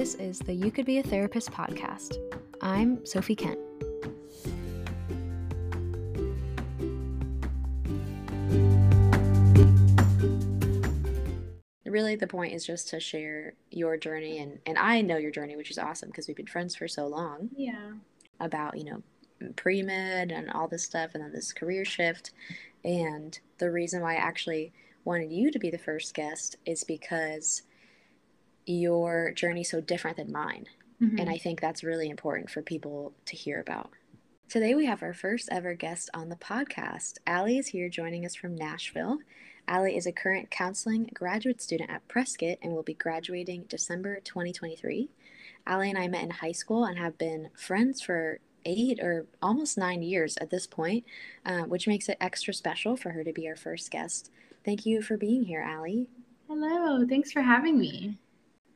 This 0.00 0.14
is 0.14 0.38
the 0.38 0.54
You 0.54 0.70
Could 0.70 0.86
Be 0.86 0.96
a 0.96 1.02
Therapist 1.02 1.50
podcast. 1.50 2.16
I'm 2.62 3.04
Sophie 3.04 3.36
Kent. 3.36 3.58
Really, 11.84 12.16
the 12.16 12.26
point 12.26 12.54
is 12.54 12.64
just 12.64 12.88
to 12.88 12.98
share 12.98 13.52
your 13.70 13.98
journey, 13.98 14.38
and, 14.38 14.60
and 14.64 14.78
I 14.78 15.02
know 15.02 15.18
your 15.18 15.30
journey, 15.30 15.54
which 15.54 15.70
is 15.70 15.76
awesome 15.76 16.08
because 16.08 16.26
we've 16.28 16.34
been 16.34 16.46
friends 16.46 16.74
for 16.74 16.88
so 16.88 17.06
long. 17.06 17.50
Yeah. 17.54 17.90
About, 18.40 18.78
you 18.78 18.84
know, 18.84 19.52
pre 19.56 19.82
med 19.82 20.32
and 20.32 20.50
all 20.50 20.66
this 20.66 20.84
stuff, 20.84 21.10
and 21.12 21.22
then 21.22 21.32
this 21.32 21.52
career 21.52 21.84
shift. 21.84 22.30
And 22.82 23.38
the 23.58 23.70
reason 23.70 24.00
why 24.00 24.14
I 24.14 24.20
actually 24.20 24.72
wanted 25.04 25.30
you 25.30 25.50
to 25.50 25.58
be 25.58 25.68
the 25.68 25.76
first 25.76 26.14
guest 26.14 26.56
is 26.64 26.84
because 26.84 27.64
your 28.66 29.32
journey 29.32 29.64
so 29.64 29.80
different 29.80 30.16
than 30.16 30.32
mine. 30.32 30.66
Mm-hmm. 31.00 31.18
And 31.18 31.30
I 31.30 31.38
think 31.38 31.60
that's 31.60 31.82
really 31.82 32.10
important 32.10 32.50
for 32.50 32.62
people 32.62 33.12
to 33.26 33.36
hear 33.36 33.60
about. 33.60 33.90
Today 34.48 34.74
we 34.74 34.86
have 34.86 35.02
our 35.02 35.14
first 35.14 35.48
ever 35.52 35.74
guest 35.74 36.10
on 36.12 36.28
the 36.28 36.36
podcast. 36.36 37.18
Ali 37.26 37.56
is 37.56 37.68
here 37.68 37.88
joining 37.88 38.26
us 38.26 38.34
from 38.34 38.56
Nashville. 38.56 39.18
Ali 39.68 39.96
is 39.96 40.06
a 40.06 40.12
current 40.12 40.50
counseling 40.50 41.08
graduate 41.14 41.62
student 41.62 41.90
at 41.90 42.06
Prescott 42.08 42.58
and 42.60 42.72
will 42.72 42.82
be 42.82 42.94
graduating 42.94 43.64
December 43.68 44.18
2023. 44.20 45.08
Ali 45.66 45.88
and 45.88 45.98
I 45.98 46.08
met 46.08 46.24
in 46.24 46.30
high 46.30 46.52
school 46.52 46.84
and 46.84 46.98
have 46.98 47.16
been 47.16 47.50
friends 47.54 48.00
for 48.00 48.40
eight 48.64 48.98
or 49.00 49.26
almost 49.40 49.78
nine 49.78 50.02
years 50.02 50.36
at 50.38 50.50
this 50.50 50.66
point, 50.66 51.04
uh, 51.46 51.62
which 51.62 51.86
makes 51.86 52.08
it 52.08 52.16
extra 52.20 52.52
special 52.52 52.96
for 52.96 53.10
her 53.10 53.24
to 53.24 53.32
be 53.32 53.48
our 53.48 53.56
first 53.56 53.90
guest. 53.90 54.30
Thank 54.64 54.84
you 54.84 55.00
for 55.00 55.16
being 55.16 55.44
here, 55.44 55.62
Ali. 55.62 56.08
Hello, 56.48 57.06
thanks 57.06 57.30
for 57.30 57.42
having 57.42 57.78
me. 57.78 58.18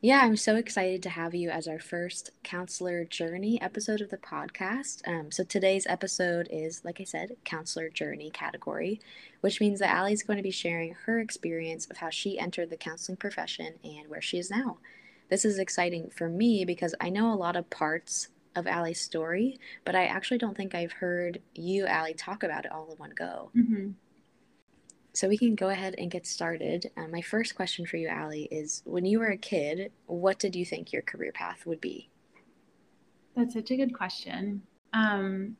Yeah, 0.05 0.20
I'm 0.20 0.36
so 0.36 0.56
excited 0.56 1.02
to 1.05 1.08
have 1.08 1.34
you 1.34 1.48
as 1.48 1.66
our 1.66 1.78
first 1.78 2.30
counselor 2.42 3.06
journey 3.06 3.58
episode 3.62 4.02
of 4.02 4.10
the 4.10 4.19
podcast. 4.19 5.00
Um, 5.08 5.33
so 5.33 5.44
today's 5.44 5.86
episode 5.88 6.47
is, 6.50 6.84
like 6.84 7.00
I 7.00 7.05
said, 7.05 7.36
counselor 7.44 7.88
journey 7.88 8.28
category, 8.28 9.00
which 9.41 9.62
means 9.62 9.80
that 9.80 9.97
Ali's 9.98 10.22
going 10.22 10.36
to 10.36 10.42
be 10.42 10.50
sharing 10.50 10.92
her 11.06 11.20
experience 11.20 11.86
of 11.86 11.97
how 11.97 12.10
she 12.10 12.38
entered 12.38 12.69
the 12.69 12.77
counseling 12.77 13.16
profession 13.16 13.77
and 13.82 14.10
where 14.10 14.20
she 14.20 14.36
is 14.36 14.50
now. 14.50 14.77
This 15.30 15.47
is 15.47 15.58
exciting 15.58 16.10
for 16.10 16.28
me 16.28 16.66
because 16.66 16.94
I 17.00 17.08
know 17.08 17.32
a 17.32 17.34
lot 17.34 17.56
of 17.56 17.70
parts 17.70 18.28
of 18.55 18.66
Ali's 18.66 19.00
story, 19.00 19.58
but 19.86 19.94
I 19.94 20.05
actually 20.05 20.36
don't 20.36 20.55
think 20.55 20.75
I've 20.75 20.92
heard 20.92 21.41
you, 21.55 21.86
Ali, 21.86 22.12
talk 22.12 22.42
about 22.42 22.66
it 22.66 22.72
all 22.72 22.91
in 22.92 22.98
one 22.98 23.12
go. 23.16 23.50
Mm-hmm. 23.56 23.92
So 25.15 25.29
we 25.29 25.39
can 25.39 25.55
go 25.55 25.69
ahead 25.69 25.95
and 25.97 26.11
get 26.11 26.27
started. 26.27 26.91
Uh, 26.97 27.07
my 27.07 27.20
first 27.20 27.55
question 27.55 27.87
for 27.87 27.97
you, 27.97 28.11
Ali, 28.11 28.48
is 28.51 28.83
when 28.84 29.05
you 29.05 29.21
were 29.21 29.29
a 29.29 29.37
kid, 29.37 29.93
what 30.06 30.41
did 30.41 30.56
you 30.56 30.67
think 30.67 30.93
your 30.93 31.03
career 31.03 31.31
path 31.33 31.65
would 31.67 31.81
be? 31.81 32.11
That's 33.37 33.55
such 33.55 33.71
a 33.71 33.77
good 33.77 33.95
question. 33.95 34.62
Um, 34.93 35.56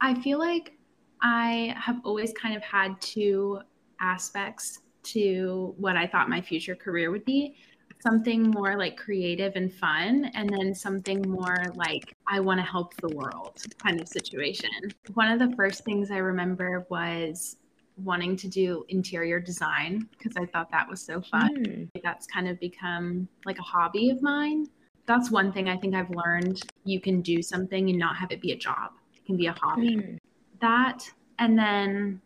I 0.00 0.14
feel 0.20 0.38
like 0.38 0.74
I 1.22 1.74
have 1.78 2.00
always 2.04 2.34
kind 2.34 2.54
of 2.54 2.62
had 2.62 3.00
two 3.00 3.60
aspects 4.00 4.80
to 5.04 5.74
what 5.78 5.96
I 5.96 6.06
thought 6.06 6.28
my 6.28 6.42
future 6.42 6.76
career 6.76 7.10
would 7.10 7.24
be 7.24 7.56
something 8.00 8.50
more 8.50 8.76
like 8.76 8.96
creative 8.96 9.56
and 9.56 9.72
fun, 9.72 10.30
and 10.34 10.50
then 10.50 10.74
something 10.74 11.22
more 11.28 11.64
like 11.74 12.14
I 12.28 12.40
want 12.40 12.60
to 12.60 12.64
help 12.64 12.94
the 12.96 13.14
world 13.16 13.62
kind 13.82 14.00
of 14.00 14.06
situation. 14.06 14.70
One 15.14 15.30
of 15.30 15.38
the 15.38 15.56
first 15.56 15.84
things 15.84 16.10
I 16.10 16.18
remember 16.18 16.86
was 16.90 17.56
wanting 17.96 18.36
to 18.36 18.48
do 18.48 18.84
interior 18.88 19.40
design 19.40 20.08
because 20.10 20.36
I 20.36 20.46
thought 20.46 20.70
that 20.70 20.88
was 20.88 21.00
so 21.00 21.20
fun. 21.20 21.64
Mm. 21.64 21.90
That's 22.02 22.26
kind 22.26 22.48
of 22.48 22.60
become 22.60 23.28
like 23.44 23.58
a 23.58 23.62
hobby 23.62 24.10
of 24.10 24.22
mine. 24.22 24.66
That's 25.06 25.30
one 25.30 25.52
thing 25.52 25.68
I 25.68 25.76
think 25.76 25.94
I've 25.94 26.10
learned. 26.10 26.60
You 26.84 27.00
can 27.00 27.22
do 27.22 27.40
something 27.42 27.88
and 27.88 27.98
not 27.98 28.16
have 28.16 28.30
it 28.32 28.40
be 28.40 28.52
a 28.52 28.56
job. 28.56 28.92
It 29.14 29.24
can 29.24 29.36
be 29.36 29.46
a 29.46 29.52
hobby. 29.52 29.96
Mm. 29.96 30.18
That 30.60 31.08
and 31.38 31.58
then 31.58 32.20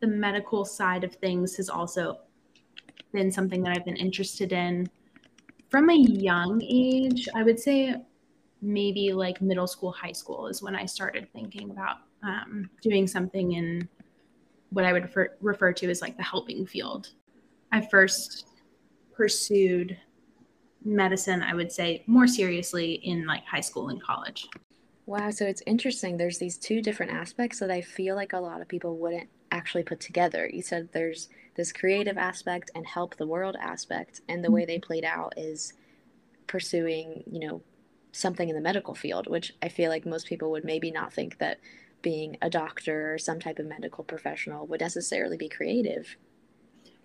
the 0.00 0.06
medical 0.06 0.64
side 0.64 1.04
of 1.04 1.14
things 1.14 1.56
has 1.56 1.68
also 1.68 2.18
been 3.12 3.30
something 3.30 3.62
that 3.62 3.76
I've 3.76 3.84
been 3.84 3.96
interested 3.96 4.52
in 4.52 4.90
from 5.70 5.90
a 5.90 5.96
young 5.96 6.60
age. 6.62 7.28
I 7.34 7.42
would 7.42 7.60
say 7.60 7.94
maybe 8.60 9.12
like 9.12 9.40
middle 9.40 9.66
school, 9.66 9.92
high 9.92 10.12
school 10.12 10.46
is 10.46 10.62
when 10.62 10.74
I 10.74 10.86
started 10.86 11.28
thinking 11.32 11.70
about 11.70 11.98
um, 12.22 12.68
doing 12.82 13.06
something 13.06 13.52
in 13.52 13.88
what 14.72 14.84
I 14.84 14.92
would 14.92 15.04
refer, 15.04 15.36
refer 15.40 15.72
to 15.72 15.90
as 15.90 16.02
like 16.02 16.16
the 16.16 16.22
helping 16.22 16.66
field. 16.66 17.10
I 17.70 17.80
first 17.80 18.46
pursued 19.14 19.96
medicine, 20.84 21.42
I 21.42 21.54
would 21.54 21.70
say, 21.70 22.02
more 22.06 22.26
seriously 22.26 22.94
in 22.94 23.26
like 23.26 23.44
high 23.44 23.60
school 23.60 23.88
and 23.88 24.02
college. 24.02 24.48
Wow, 25.06 25.30
so 25.30 25.44
it's 25.44 25.62
interesting. 25.66 26.16
There's 26.16 26.38
these 26.38 26.58
two 26.58 26.80
different 26.80 27.12
aspects 27.12 27.58
that 27.58 27.70
I 27.70 27.80
feel 27.80 28.14
like 28.14 28.32
a 28.32 28.38
lot 28.38 28.60
of 28.60 28.68
people 28.68 28.96
wouldn't 28.96 29.28
actually 29.50 29.82
put 29.82 30.00
together. 30.00 30.48
You 30.48 30.62
said 30.62 30.88
there's 30.92 31.28
this 31.54 31.72
creative 31.72 32.16
aspect 32.16 32.70
and 32.74 32.86
help 32.86 33.16
the 33.16 33.26
world 33.26 33.56
aspect, 33.60 34.20
and 34.28 34.42
the 34.42 34.50
way 34.50 34.64
they 34.64 34.76
mm-hmm. 34.76 34.86
played 34.86 35.04
out 35.04 35.34
is 35.36 35.74
pursuing, 36.46 37.24
you 37.30 37.40
know, 37.40 37.62
something 38.12 38.48
in 38.48 38.54
the 38.54 38.60
medical 38.60 38.94
field, 38.94 39.26
which 39.26 39.54
I 39.62 39.68
feel 39.68 39.90
like 39.90 40.06
most 40.06 40.26
people 40.26 40.50
would 40.50 40.64
maybe 40.64 40.90
not 40.90 41.12
think 41.12 41.38
that 41.38 41.58
being 42.02 42.36
a 42.42 42.50
doctor 42.50 43.14
or 43.14 43.18
some 43.18 43.40
type 43.40 43.58
of 43.58 43.66
medical 43.66 44.04
professional 44.04 44.66
would 44.66 44.80
necessarily 44.80 45.36
be 45.36 45.48
creative. 45.48 46.16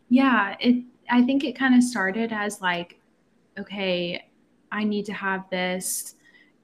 Yeah, 0.10 0.56
it 0.60 0.84
I 1.10 1.24
think 1.24 1.44
it 1.44 1.58
kind 1.58 1.76
of 1.76 1.84
started 1.84 2.32
as 2.34 2.62
like 2.62 3.00
okay, 3.60 4.30
I 4.72 4.84
need 4.84 5.06
to 5.06 5.14
have 5.14 5.50
this, 5.50 6.16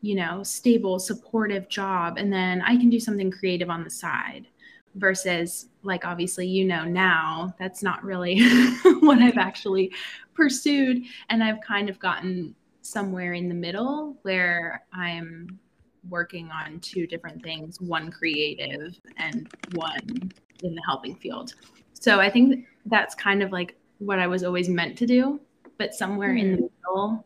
you 0.02 0.14
know, 0.16 0.44
stable, 0.44 1.00
supportive 1.00 1.68
job 1.70 2.18
and 2.18 2.32
then 2.32 2.62
I 2.62 2.78
can 2.78 2.90
do 2.90 3.00
something 3.00 3.32
creative 3.32 3.70
on 3.70 3.84
the 3.84 3.90
side 3.90 4.48
versus 4.96 5.70
like 5.82 6.06
obviously 6.06 6.48
you 6.48 6.66
know 6.66 6.84
now 6.84 7.54
that's 7.58 7.82
not 7.82 8.04
really 8.04 8.40
what 9.00 9.20
I've 9.20 9.32
mm-hmm. 9.32 9.40
actually 9.40 9.92
pursued 10.34 11.04
and 11.30 11.44
I've 11.44 11.62
kind 11.62 11.90
of 11.90 12.00
gotten 12.00 12.56
somewhere 12.82 13.34
in 13.34 13.50
the 13.50 13.56
middle 13.56 14.18
where 14.22 14.84
I'm 14.94 15.60
working 16.10 16.50
on 16.52 16.80
two 16.80 17.08
different 17.08 17.42
things 17.44 17.80
one 17.80 18.12
creative 18.12 19.00
and 19.18 19.50
one 19.74 20.32
in 20.64 20.76
the 20.76 20.82
helping 20.86 21.16
field. 21.16 21.54
So 21.94 22.20
I 22.20 22.30
think 22.30 22.66
that's 22.86 23.16
kind 23.16 23.42
of 23.42 23.52
like 23.52 23.76
what 24.00 24.20
I 24.20 24.28
was 24.28 24.44
always 24.44 24.70
meant 24.70 24.98
to 25.00 25.06
do. 25.06 25.40
But 25.78 25.94
somewhere 25.94 26.30
mm-hmm. 26.30 26.38
in 26.38 26.52
the 26.52 26.58
hmm. 26.58 26.64
middle, 26.64 27.26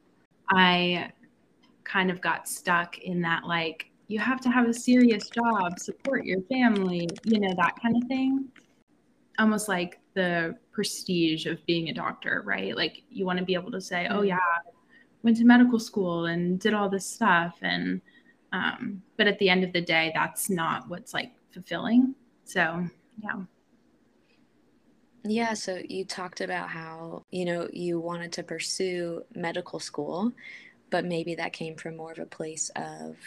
I 0.49 1.11
kind 1.83 2.11
of 2.11 2.21
got 2.21 2.47
stuck 2.47 2.99
in 2.99 3.21
that 3.21 3.43
like, 3.45 3.89
you 4.07 4.19
have 4.19 4.39
to 4.41 4.49
have 4.49 4.67
a 4.69 4.73
serious 4.73 5.29
job, 5.29 5.79
support 5.79 6.23
your 6.23 6.41
family, 6.44 7.09
you 7.23 7.39
know, 7.39 7.53
that 7.57 7.73
kind 7.81 8.01
of 8.01 8.07
thing. 8.07 8.47
Almost 9.38 9.67
like 9.67 9.99
the 10.13 10.57
prestige 10.71 11.45
of 11.45 11.63
being 11.65 11.89
a 11.89 11.94
doctor, 11.94 12.41
right? 12.45 12.75
Like 12.75 13.03
you 13.09 13.25
want 13.25 13.39
to 13.39 13.45
be 13.45 13.53
able 13.53 13.71
to 13.71 13.81
say, 13.81 14.07
oh, 14.09 14.21
hmm. 14.21 14.27
yeah, 14.27 14.38
went 15.23 15.38
to 15.38 15.44
medical 15.44 15.79
school 15.79 16.25
and 16.25 16.59
did 16.59 16.73
all 16.73 16.89
this 16.89 17.05
stuff. 17.05 17.57
And 17.61 18.01
um, 18.52 19.02
but 19.18 19.28
at 19.28 19.40
the 19.40 19.50
end 19.50 19.63
of 19.63 19.74
the 19.74 19.81
day, 19.81 20.12
that's 20.13 20.50
not 20.50 20.88
what's 20.90 21.13
like 21.13 21.31
fulfilling. 21.52 22.16
So, 22.46 22.88
yeah. 23.22 23.41
Yeah, 25.24 25.53
so 25.53 25.81
you 25.88 26.06
talked 26.06 26.41
about 26.41 26.69
how, 26.69 27.24
you 27.31 27.44
know, 27.44 27.68
you 27.74 28.00
wanted 28.00 28.31
to 28.34 28.44
pursue 28.44 29.24
medical 29.36 29.80
school, 29.80 30.31
but 30.90 31.03
maybe 31.03 31.36
that 31.36 31.52
came 31.52 31.75
from 31.75 31.97
more 31.97 32.12
of 32.12 32.19
a 32.19 32.25
place 32.25 32.72
of 32.75 33.18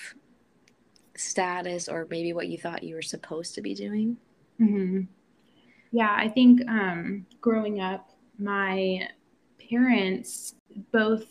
status 1.14 1.88
or 1.88 2.06
maybe 2.09 2.32
what 2.32 2.48
you 2.48 2.56
thought 2.56 2.82
you 2.82 2.94
were 2.94 3.03
supposed 3.03 3.54
to 3.54 3.60
be 3.60 3.75
doing. 3.75 4.16
Mm-hmm. 4.59 5.03
Yeah, 5.92 6.14
I 6.16 6.28
think 6.28 6.66
um, 6.69 7.26
growing 7.41 7.80
up, 7.80 8.10
my 8.39 9.09
parents 9.71 10.54
both 10.92 11.27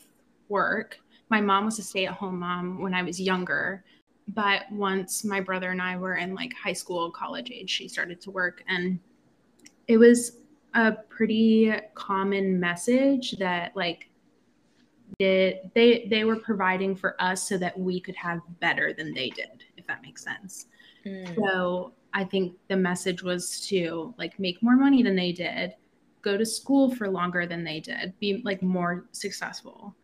work 0.49 0.99
my 1.29 1.41
mom 1.41 1.65
was 1.65 1.79
a 1.79 1.83
stay 1.83 2.05
at 2.05 2.13
home 2.13 2.39
mom 2.39 2.81
when 2.81 2.93
I 2.93 3.03
was 3.03 3.19
younger. 3.19 3.83
But 4.27 4.71
once 4.71 5.23
my 5.23 5.41
brother 5.41 5.71
and 5.71 5.81
I 5.81 5.97
were 5.97 6.15
in 6.15 6.35
like 6.35 6.53
high 6.53 6.73
school, 6.73 7.09
college 7.09 7.49
age, 7.51 7.69
she 7.69 7.87
started 7.87 8.21
to 8.21 8.31
work. 8.31 8.63
And 8.67 8.99
it 9.87 9.97
was 9.97 10.37
a 10.75 10.91
pretty 11.09 11.73
common 11.95 12.59
message 12.59 13.31
that 13.39 13.75
like 13.75 14.09
did 15.17 15.57
they 15.73 16.07
they 16.09 16.23
were 16.23 16.35
providing 16.35 16.95
for 16.95 17.15
us 17.19 17.47
so 17.47 17.57
that 17.57 17.77
we 17.77 17.99
could 17.99 18.15
have 18.15 18.39
better 18.59 18.93
than 18.93 19.13
they 19.13 19.29
did 19.29 19.63
if 19.77 19.87
that 19.87 20.01
makes 20.03 20.23
sense 20.23 20.67
mm. 21.05 21.35
so 21.35 21.93
i 22.13 22.23
think 22.23 22.55
the 22.67 22.75
message 22.75 23.23
was 23.23 23.59
to 23.67 24.13
like 24.17 24.39
make 24.39 24.61
more 24.61 24.75
money 24.75 25.01
than 25.01 25.15
they 25.15 25.31
did 25.31 25.73
go 26.21 26.37
to 26.37 26.45
school 26.45 26.93
for 26.93 27.09
longer 27.09 27.47
than 27.47 27.63
they 27.63 27.79
did 27.79 28.13
be 28.19 28.41
like 28.45 28.61
more 28.61 29.07
successful 29.11 29.95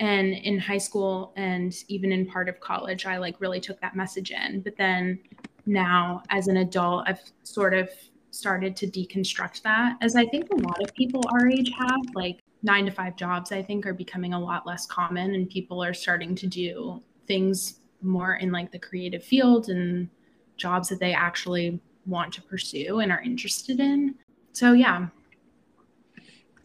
and 0.00 0.34
in 0.34 0.58
high 0.58 0.78
school 0.78 1.32
and 1.36 1.84
even 1.88 2.12
in 2.12 2.26
part 2.26 2.48
of 2.48 2.60
college 2.60 3.06
i 3.06 3.16
like 3.16 3.40
really 3.40 3.60
took 3.60 3.80
that 3.80 3.96
message 3.96 4.30
in 4.30 4.60
but 4.60 4.76
then 4.76 5.18
now 5.66 6.22
as 6.30 6.48
an 6.48 6.58
adult 6.58 7.04
i've 7.06 7.20
sort 7.42 7.74
of 7.74 7.90
started 8.30 8.76
to 8.76 8.86
deconstruct 8.86 9.62
that, 9.62 9.96
as 10.00 10.16
I 10.16 10.24
think 10.26 10.50
a 10.50 10.56
lot 10.56 10.82
of 10.82 10.94
people 10.94 11.22
our 11.30 11.48
age 11.48 11.72
have. 11.76 12.00
Like 12.14 12.40
nine 12.62 12.86
to 12.86 12.90
five 12.90 13.16
jobs, 13.16 13.52
I 13.52 13.62
think, 13.62 13.86
are 13.86 13.94
becoming 13.94 14.32
a 14.32 14.40
lot 14.40 14.66
less 14.66 14.86
common, 14.86 15.34
and 15.34 15.48
people 15.48 15.82
are 15.82 15.94
starting 15.94 16.34
to 16.36 16.46
do 16.46 17.02
things 17.26 17.80
more 18.00 18.36
in 18.36 18.52
like 18.52 18.70
the 18.70 18.78
creative 18.78 19.24
field 19.24 19.68
and 19.68 20.08
jobs 20.56 20.88
that 20.88 21.00
they 21.00 21.12
actually 21.12 21.80
want 22.06 22.32
to 22.34 22.42
pursue 22.42 23.00
and 23.00 23.12
are 23.12 23.20
interested 23.22 23.80
in. 23.80 24.14
So, 24.52 24.72
yeah. 24.72 25.08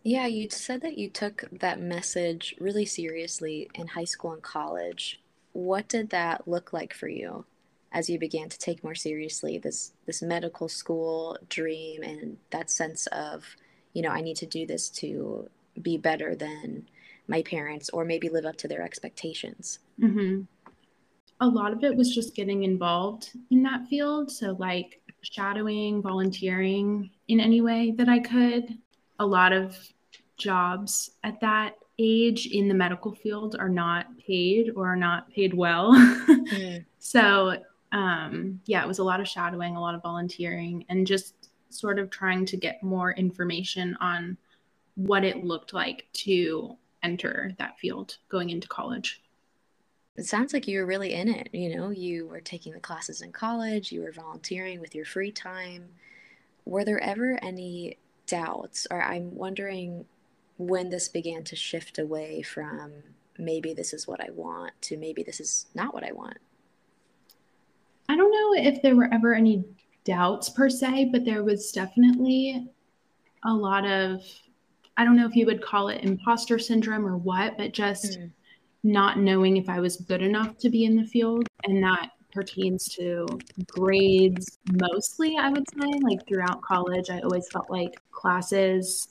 Yeah, 0.03 0.27
you 0.27 0.49
said 0.49 0.81
that 0.81 0.97
you 0.97 1.09
took 1.09 1.45
that 1.51 1.79
message 1.79 2.55
really 2.59 2.85
seriously 2.85 3.69
in 3.73 3.87
high 3.87 4.03
school 4.03 4.33
and 4.33 4.41
college. 4.43 5.21
What 5.53 5.87
did 5.87 6.09
that 6.09 6.47
look 6.47 6.73
like 6.73 6.93
for 6.93 7.07
you 7.07 7.45
as 7.93 8.09
you 8.09 8.19
began 8.19 8.49
to 8.49 8.57
take 8.57 8.83
more 8.83 8.95
seriously 8.95 9.59
this 9.59 9.93
this 10.05 10.21
medical 10.21 10.67
school 10.67 11.37
dream 11.47 12.03
and 12.03 12.37
that 12.49 12.69
sense 12.69 13.07
of, 13.07 13.55
you 13.93 14.01
know, 14.01 14.09
I 14.09 14.21
need 14.21 14.37
to 14.37 14.45
do 14.45 14.65
this 14.65 14.89
to 14.89 15.49
be 15.81 15.97
better 15.97 16.35
than 16.35 16.87
my 17.27 17.41
parents 17.43 17.89
or 17.89 18.03
maybe 18.03 18.29
live 18.29 18.45
up 18.45 18.57
to 18.57 18.67
their 18.67 18.81
expectations? 18.81 19.79
Mm-hmm. 20.01 20.41
A 21.39 21.47
lot 21.47 21.73
of 21.73 21.83
it 21.83 21.95
was 21.95 22.13
just 22.13 22.35
getting 22.35 22.63
involved 22.63 23.31
in 23.51 23.63
that 23.63 23.87
field. 23.87 24.31
So, 24.31 24.55
like 24.59 25.01
shadowing, 25.21 26.01
volunteering 26.01 27.09
in 27.27 27.39
any 27.39 27.61
way 27.61 27.93
that 27.97 28.09
I 28.09 28.19
could. 28.19 28.77
A 29.19 29.25
lot 29.25 29.53
of 29.53 29.77
jobs 30.37 31.11
at 31.23 31.39
that 31.41 31.75
age 31.99 32.47
in 32.47 32.67
the 32.67 32.73
medical 32.73 33.13
field 33.13 33.55
are 33.59 33.69
not 33.69 34.07
paid 34.17 34.71
or 34.75 34.87
are 34.87 34.95
not 34.95 35.29
paid 35.31 35.53
well. 35.53 35.93
mm. 35.93 36.85
So, 36.99 37.57
um, 37.91 38.61
yeah, 38.65 38.81
it 38.81 38.87
was 38.87 38.99
a 38.99 39.03
lot 39.03 39.19
of 39.19 39.27
shadowing, 39.27 39.75
a 39.75 39.81
lot 39.81 39.93
of 39.93 40.01
volunteering, 40.01 40.85
and 40.87 41.05
just 41.05 41.49
sort 41.69 41.99
of 41.99 42.09
trying 42.09 42.45
to 42.45 42.55
get 42.55 42.81
more 42.81 43.11
information 43.11 43.97
on 43.99 44.37
what 44.95 45.25
it 45.25 45.43
looked 45.43 45.73
like 45.73 46.07
to 46.13 46.77
enter 47.03 47.51
that 47.59 47.77
field 47.77 48.17
going 48.29 48.49
into 48.51 48.69
college. 48.69 49.21
It 50.15 50.25
sounds 50.25 50.53
like 50.53 50.67
you 50.67 50.79
were 50.79 50.85
really 50.85 51.13
in 51.13 51.27
it. 51.27 51.49
You 51.51 51.75
know, 51.75 51.89
you 51.89 52.27
were 52.27 52.39
taking 52.39 52.71
the 52.71 52.79
classes 52.79 53.21
in 53.21 53.31
college, 53.31 53.91
you 53.91 54.01
were 54.01 54.11
volunteering 54.11 54.79
with 54.79 54.95
your 54.95 55.05
free 55.05 55.31
time. 55.31 55.89
Were 56.65 56.85
there 56.85 57.01
ever 57.01 57.37
any 57.41 57.97
doubts, 58.27 58.87
or 58.89 59.01
I'm 59.01 59.35
wondering 59.35 60.05
when 60.57 60.89
this 60.89 61.07
began 61.07 61.43
to 61.45 61.55
shift 61.55 61.99
away 61.99 62.41
from 62.41 62.91
maybe 63.37 63.73
this 63.73 63.93
is 63.93 64.07
what 64.07 64.21
I 64.21 64.29
want 64.31 64.73
to 64.81 64.97
maybe 64.97 65.23
this 65.23 65.39
is 65.39 65.65
not 65.73 65.93
what 65.93 66.03
I 66.03 66.11
want? 66.11 66.37
I 68.09 68.15
don't 68.15 68.31
know 68.31 68.61
if 68.61 68.81
there 68.81 68.95
were 68.95 69.09
ever 69.11 69.33
any 69.33 69.63
doubts 70.03 70.49
per 70.49 70.69
se, 70.69 71.09
but 71.11 71.25
there 71.25 71.43
was 71.43 71.71
definitely 71.71 72.67
a 73.45 73.53
lot 73.53 73.85
of, 73.85 74.21
I 74.97 75.05
don't 75.05 75.15
know 75.15 75.25
if 75.25 75.35
you 75.35 75.45
would 75.45 75.61
call 75.61 75.87
it 75.87 76.03
imposter 76.03 76.59
syndrome 76.59 77.05
or 77.05 77.17
what, 77.17 77.57
but 77.57 77.73
just. 77.73 78.19
Mm 78.19 78.31
not 78.83 79.17
knowing 79.17 79.57
if 79.57 79.69
I 79.69 79.79
was 79.79 79.97
good 79.97 80.21
enough 80.21 80.57
to 80.59 80.69
be 80.69 80.85
in 80.85 80.95
the 80.95 81.05
field. 81.05 81.47
And 81.63 81.81
that 81.83 82.09
pertains 82.31 82.85
to 82.95 83.25
grades 83.67 84.57
mostly, 84.73 85.37
I 85.37 85.49
would 85.49 85.65
say. 85.69 85.91
Like 86.01 86.27
throughout 86.27 86.61
college, 86.61 87.09
I 87.09 87.19
always 87.21 87.47
felt 87.49 87.69
like 87.69 87.99
classes 88.11 89.07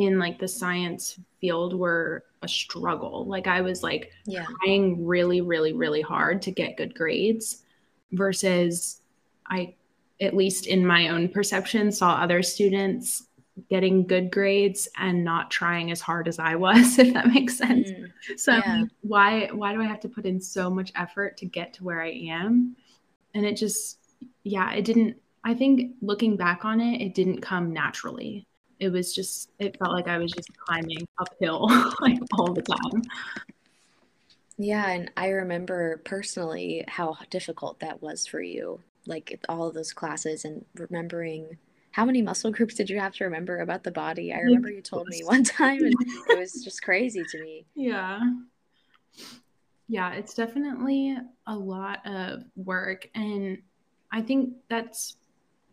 in 0.00 0.18
like 0.18 0.38
the 0.38 0.48
science 0.48 1.18
field 1.40 1.74
were 1.74 2.24
a 2.42 2.48
struggle. 2.48 3.26
Like 3.26 3.46
I 3.46 3.60
was 3.60 3.82
like 3.82 4.12
yeah. 4.26 4.46
trying 4.60 5.04
really, 5.04 5.40
really, 5.40 5.72
really 5.72 6.00
hard 6.00 6.42
to 6.42 6.50
get 6.50 6.76
good 6.76 6.94
grades 6.94 7.62
versus 8.12 9.02
I, 9.46 9.74
at 10.20 10.34
least 10.34 10.66
in 10.66 10.86
my 10.86 11.08
own 11.08 11.28
perception, 11.28 11.92
saw 11.92 12.14
other 12.14 12.42
students 12.42 13.26
getting 13.68 14.06
good 14.06 14.30
grades 14.30 14.88
and 14.96 15.22
not 15.22 15.50
trying 15.50 15.90
as 15.90 16.00
hard 16.00 16.28
as 16.28 16.38
I 16.38 16.54
was, 16.54 16.98
if 16.98 17.12
that 17.14 17.28
makes 17.28 17.56
sense. 17.56 17.90
Mm, 17.90 18.10
so 18.36 18.56
yeah. 18.56 18.84
why 19.02 19.48
why 19.52 19.72
do 19.72 19.80
I 19.80 19.86
have 19.86 20.00
to 20.00 20.08
put 20.08 20.24
in 20.24 20.40
so 20.40 20.70
much 20.70 20.92
effort 20.94 21.36
to 21.38 21.46
get 21.46 21.74
to 21.74 21.84
where 21.84 22.00
I 22.00 22.10
am? 22.10 22.76
And 23.34 23.44
it 23.44 23.56
just 23.56 23.98
yeah, 24.44 24.72
it 24.72 24.84
didn't 24.84 25.16
I 25.44 25.54
think 25.54 25.92
looking 26.02 26.36
back 26.36 26.64
on 26.64 26.80
it, 26.80 27.00
it 27.00 27.14
didn't 27.14 27.40
come 27.40 27.72
naturally. 27.72 28.46
It 28.80 28.90
was 28.90 29.14
just 29.14 29.50
it 29.58 29.78
felt 29.78 29.92
like 29.92 30.08
I 30.08 30.18
was 30.18 30.32
just 30.32 30.48
climbing 30.56 31.06
uphill 31.18 31.68
like 32.00 32.18
all 32.36 32.52
the 32.52 32.62
time. 32.62 33.02
Yeah, 34.58 34.90
and 34.90 35.10
I 35.16 35.28
remember 35.28 36.02
personally 36.04 36.84
how 36.88 37.16
difficult 37.30 37.80
that 37.80 38.02
was 38.02 38.26
for 38.26 38.42
you. 38.42 38.80
Like 39.06 39.40
all 39.48 39.68
of 39.68 39.74
those 39.74 39.92
classes 39.92 40.44
and 40.44 40.64
remembering 40.74 41.56
how 41.92 42.04
many 42.04 42.22
muscle 42.22 42.50
groups 42.50 42.74
did 42.74 42.88
you 42.88 42.98
have 43.00 43.14
to 43.14 43.24
remember 43.24 43.60
about 43.60 43.82
the 43.82 43.90
body? 43.90 44.32
I 44.32 44.36
mm-hmm. 44.36 44.46
remember 44.46 44.70
you 44.70 44.82
told 44.82 45.08
me 45.08 45.22
one 45.24 45.44
time 45.44 45.82
and 45.82 45.94
it 46.28 46.38
was 46.38 46.62
just 46.64 46.82
crazy 46.82 47.22
to 47.30 47.42
me. 47.42 47.66
Yeah. 47.74 48.20
Yeah, 49.88 50.12
it's 50.12 50.34
definitely 50.34 51.16
a 51.48 51.56
lot 51.56 52.06
of 52.06 52.44
work. 52.54 53.08
And 53.14 53.58
I 54.12 54.22
think 54.22 54.54
that's 54.68 55.16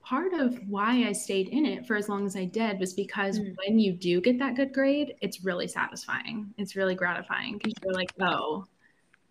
part 0.07 0.33
of 0.33 0.57
why 0.69 1.05
I 1.05 1.11
stayed 1.11 1.49
in 1.49 1.65
it 1.65 1.85
for 1.85 1.97
as 1.97 2.07
long 2.07 2.25
as 2.25 2.37
I 2.37 2.45
did 2.45 2.79
was 2.79 2.93
because 2.93 3.39
mm. 3.39 3.53
when 3.57 3.77
you 3.77 3.91
do 3.91 4.21
get 4.21 4.39
that 4.39 4.55
good 4.55 4.71
grade, 4.71 5.15
it's 5.21 5.43
really 5.43 5.67
satisfying. 5.67 6.53
It's 6.57 6.77
really 6.77 6.95
gratifying 6.95 7.57
because 7.57 7.73
you're 7.83 7.93
like, 7.93 8.13
oh, 8.21 8.65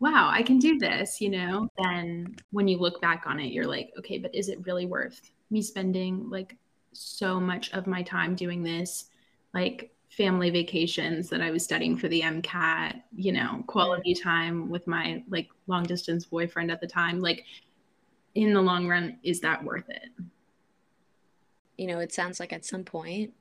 wow, 0.00 0.28
I 0.30 0.42
can 0.42 0.58
do 0.58 0.78
this, 0.78 1.18
you 1.18 1.30
know? 1.30 1.68
Then 1.82 2.36
when 2.50 2.68
you 2.68 2.76
look 2.78 3.00
back 3.00 3.24
on 3.26 3.40
it, 3.40 3.52
you're 3.52 3.66
like, 3.66 3.90
okay, 3.98 4.18
but 4.18 4.34
is 4.34 4.50
it 4.50 4.66
really 4.66 4.84
worth 4.84 5.30
me 5.50 5.62
spending 5.62 6.28
like 6.28 6.58
so 6.92 7.40
much 7.40 7.72
of 7.72 7.86
my 7.86 8.02
time 8.02 8.34
doing 8.34 8.62
this, 8.62 9.06
like 9.54 9.94
family 10.10 10.50
vacations 10.50 11.30
that 11.30 11.40
I 11.40 11.52
was 11.52 11.64
studying 11.64 11.96
for 11.96 12.08
the 12.08 12.20
MCAT, 12.20 13.00
you 13.14 13.32
know, 13.32 13.64
quality 13.66 14.14
time 14.14 14.68
with 14.68 14.86
my 14.86 15.22
like 15.30 15.48
long 15.68 15.84
distance 15.84 16.26
boyfriend 16.26 16.70
at 16.70 16.82
the 16.82 16.86
time. 16.86 17.20
Like, 17.20 17.44
in 18.34 18.52
the 18.52 18.60
long 18.60 18.86
run, 18.86 19.16
is 19.22 19.40
that 19.40 19.64
worth 19.64 19.88
it? 19.88 20.10
You 21.76 21.86
know, 21.88 21.98
it 21.98 22.12
sounds 22.12 22.40
like 22.40 22.52
at 22.52 22.64
some 22.64 22.84
point 22.84 23.32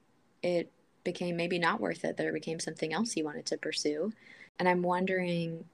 it 0.44 0.72
became 1.04 1.38
maybe 1.38 1.58
not 1.58 1.80
worth 1.80 2.04
it. 2.04 2.18
There 2.18 2.34
became 2.34 2.60
something 2.60 2.94
else 2.94 3.16
you 3.16 3.24
wanted 3.24 3.46
to 3.48 3.58
pursue. 3.58 4.12
And 4.60 4.68
I'm 4.68 4.82
wondering, 4.82 5.66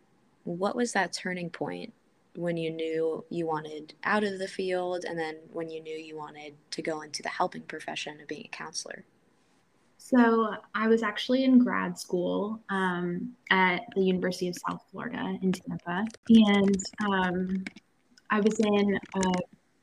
what 0.44 0.76
was 0.76 0.92
that 0.94 1.14
turning 1.14 1.50
point 1.50 1.94
when 2.36 2.58
you 2.58 2.70
knew 2.70 3.26
you 3.30 3.46
wanted 3.46 3.94
out 4.04 4.24
of 4.24 4.40
the 4.40 4.48
field 4.48 5.06
and 5.08 5.18
then 5.18 5.36
when 5.52 5.70
you 5.70 5.82
knew 5.82 5.96
you 5.96 6.18
wanted 6.18 6.54
to 6.72 6.82
go 6.82 7.02
into 7.02 7.22
the 7.22 7.30
helping 7.30 7.64
profession 7.64 8.20
of 8.22 8.28
being 8.28 8.46
a 8.46 8.56
counselor? 8.56 9.04
So, 9.98 10.56
I 10.74 10.88
was 10.88 11.04
actually 11.04 11.44
in 11.44 11.60
grad 11.60 11.98
school 11.98 12.60
um, 12.70 13.34
at 13.52 13.82
the 13.96 14.02
University 14.02 14.48
of 14.48 14.56
South 14.68 14.84
Florida 14.92 15.38
in 15.44 15.52
Tampa, 15.52 16.06
and 16.28 16.84
um, 17.08 17.64
I 18.32 18.40
was 18.40 18.60
in 18.60 19.00
a 19.16 19.32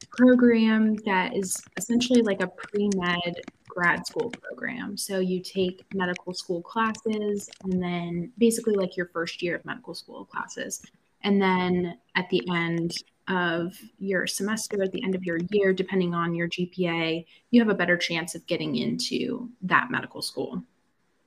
program 0.07 0.97
that 1.05 1.37
is 1.37 1.61
essentially 1.77 2.23
like 2.23 2.41
a 2.41 2.47
pre 2.47 2.89
med 2.97 3.41
grad 3.69 4.07
school 4.07 4.31
program. 4.31 4.97
So, 4.97 5.21
you 5.21 5.41
take 5.41 5.85
medical 5.95 6.35
school 6.35 6.63
classes 6.63 7.49
and 7.65 7.83
then 7.83 8.33
basically 8.39 8.75
like 8.75 8.97
your 8.97 9.07
first 9.07 9.43
year 9.43 9.57
of 9.57 9.65
medical 9.65 9.95
school 9.95 10.25
classes. 10.25 10.83
And 11.23 11.43
then 11.43 11.99
at 12.15 12.29
the 12.31 12.43
end 12.55 12.93
of 13.29 13.79
your 13.99 14.27
semester, 14.27 14.83
at 14.83 14.93
the 14.93 15.03
end 15.05 15.15
of 15.15 15.25
your 15.25 15.39
year, 15.51 15.73
depending 15.73 16.15
on 16.15 16.35
your 16.35 16.49
GPA, 16.49 17.27
you 17.51 17.61
have 17.61 17.69
a 17.69 17.75
better 17.75 17.97
chance 17.97 18.35
of 18.35 18.47
getting 18.47 18.77
into 18.77 19.51
that 19.63 19.91
medical 19.91 20.23
school. 20.23 20.63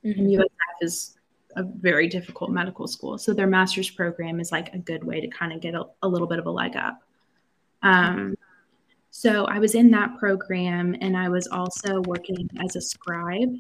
Mm-hmm. 0.04 0.20
And 0.20 0.30
USF 0.32 0.82
is 0.82 1.18
a 1.56 1.64
very 1.64 2.08
difficult 2.08 2.50
medical 2.50 2.88
school. 2.88 3.18
So 3.18 3.34
their 3.34 3.48
master's 3.48 3.90
program 3.90 4.40
is 4.40 4.52
like 4.52 4.74
a 4.74 4.78
good 4.78 5.04
way 5.04 5.22
to 5.22 5.28
kind 5.28 5.54
of 5.54 5.62
get 5.62 5.76
a, 5.76 5.86
a 6.02 6.08
little 6.08 6.28
bit 6.28 6.40
of 6.40 6.46
a 6.48 6.52
leg 6.52 6.76
up. 6.76 7.02
Um, 7.84 8.36
so 9.12 9.46
I 9.46 9.60
was 9.60 9.76
in 9.76 9.92
that 9.92 10.18
program 10.18 10.96
and 11.02 11.18
I 11.18 11.28
was 11.30 11.48
also 11.48 12.02
working 12.02 12.50
as 12.64 12.78
a 12.78 12.82
scribe. 12.82 13.54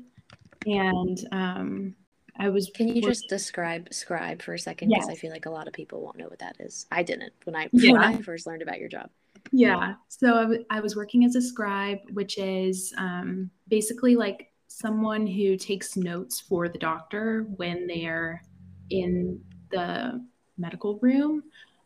And 0.66 1.28
um, 1.32 1.96
I 2.38 2.50
was. 2.50 2.72
Can 2.74 2.88
you 2.88 3.02
just 3.02 3.28
describe 3.28 3.94
scribe 3.94 4.42
for 4.42 4.54
a 4.54 4.60
second? 4.60 4.90
Because 4.90 5.08
yes. 5.08 5.18
I 5.18 5.20
feel 5.20 5.32
like 5.32 5.48
a 5.48 5.50
lot 5.50 5.68
of 5.68 5.74
people 5.74 6.02
won't 6.02 6.18
know 6.18 6.28
what 6.28 6.40
that 6.40 6.56
is. 6.60 6.86
I 6.92 7.04
didn't 7.04 7.34
when 7.44 7.56
I 7.56 7.68
yeah. 7.74 7.94
when 7.94 8.02
I 8.02 8.18
first 8.22 8.48
learned 8.48 8.62
about 8.62 8.80
your 8.80 8.90
job. 8.90 9.10
Yeah. 9.52 9.96
So 10.08 10.38
I, 10.38 10.42
w- 10.42 10.66
I 10.70 10.80
was 10.80 10.96
working 10.96 11.26
as 11.26 11.36
a 11.36 11.42
scribe, 11.42 12.00
which 12.14 12.38
is 12.38 12.94
um, 12.98 13.50
basically 13.68 14.16
like 14.16 14.52
someone 14.68 15.28
who 15.28 15.58
takes 15.58 15.98
notes 15.98 16.40
for 16.40 16.70
the 16.70 16.78
doctor 16.78 17.48
when 17.58 17.88
they're 17.88 18.42
in 18.90 19.42
the 19.72 20.24
medical 20.58 21.00
room. 21.00 21.44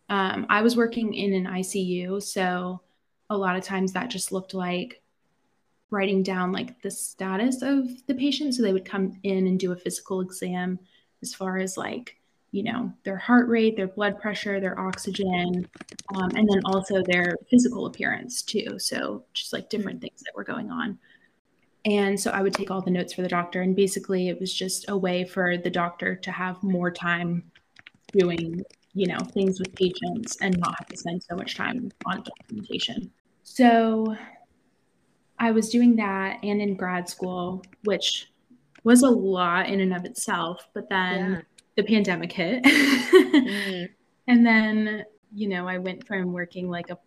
Um, 0.09 0.45
I 0.49 0.61
was 0.61 0.75
working 0.75 1.13
in 1.13 1.33
an 1.33 1.45
ICU, 1.45 2.21
so 2.21 2.81
a 3.29 3.37
lot 3.37 3.55
of 3.55 3.63
times 3.63 3.93
that 3.93 4.09
just 4.09 4.31
looked 4.31 4.53
like 4.53 5.01
writing 5.89 6.23
down 6.23 6.51
like 6.51 6.81
the 6.81 6.91
status 6.91 7.61
of 7.61 7.87
the 8.07 8.15
patient. 8.15 8.53
So 8.53 8.61
they 8.63 8.73
would 8.73 8.85
come 8.85 9.19
in 9.23 9.47
and 9.47 9.59
do 9.59 9.71
a 9.71 9.75
physical 9.75 10.21
exam 10.21 10.79
as 11.21 11.33
far 11.33 11.57
as 11.57 11.77
like, 11.77 12.17
you 12.51 12.63
know, 12.63 12.91
their 13.03 13.17
heart 13.17 13.47
rate, 13.47 13.75
their 13.75 13.87
blood 13.87 14.19
pressure, 14.19 14.59
their 14.59 14.79
oxygen, 14.79 15.67
um, 16.15 16.29
and 16.35 16.47
then 16.49 16.61
also 16.65 17.03
their 17.03 17.35
physical 17.49 17.85
appearance 17.85 18.41
too. 18.41 18.79
So 18.79 19.23
just 19.33 19.53
like 19.53 19.69
different 19.69 20.01
things 20.01 20.21
that 20.23 20.35
were 20.35 20.43
going 20.43 20.71
on. 20.71 20.97
And 21.85 22.19
so 22.19 22.31
I 22.31 22.41
would 22.41 22.53
take 22.53 22.71
all 22.71 22.81
the 22.81 22.91
notes 22.91 23.13
for 23.13 23.21
the 23.21 23.27
doctor. 23.27 23.61
And 23.61 23.75
basically, 23.75 24.29
it 24.29 24.39
was 24.39 24.51
just 24.53 24.85
a 24.89 24.97
way 24.97 25.23
for 25.23 25.57
the 25.57 25.69
doctor 25.69 26.15
to 26.15 26.31
have 26.31 26.63
more 26.63 26.89
time 26.89 27.43
doing, 28.17 28.63
you 28.95 29.07
know, 29.07 29.19
things 29.19 29.59
with 29.59 29.75
patients 29.75 30.37
and 30.41 30.57
not 30.57 30.73
have 30.79 30.87
to 30.87 30.97
spend 30.97 31.21
so 31.21 31.35
much 31.35 31.55
time 31.55 31.91
on 32.05 32.23
documentation. 32.23 33.11
So 33.43 34.15
I 35.37 35.51
was 35.51 35.69
doing 35.69 35.97
that 35.97 36.39
and 36.43 36.61
in 36.61 36.75
grad 36.75 37.09
school, 37.09 37.61
which 37.83 38.31
was 38.83 39.03
a 39.03 39.09
lot 39.09 39.67
in 39.67 39.81
and 39.81 39.93
of 39.93 40.05
itself. 40.05 40.67
But 40.73 40.89
then 40.89 41.31
yeah. 41.31 41.41
the 41.75 41.83
pandemic 41.83 42.31
hit. 42.31 42.63
mm. 42.63 43.89
And 44.27 44.43
then, 44.43 45.05
you 45.35 45.47
know, 45.47 45.67
I 45.67 45.77
went 45.77 46.07
from 46.07 46.33
working 46.33 46.67
like 46.67 46.89
a 46.89 46.97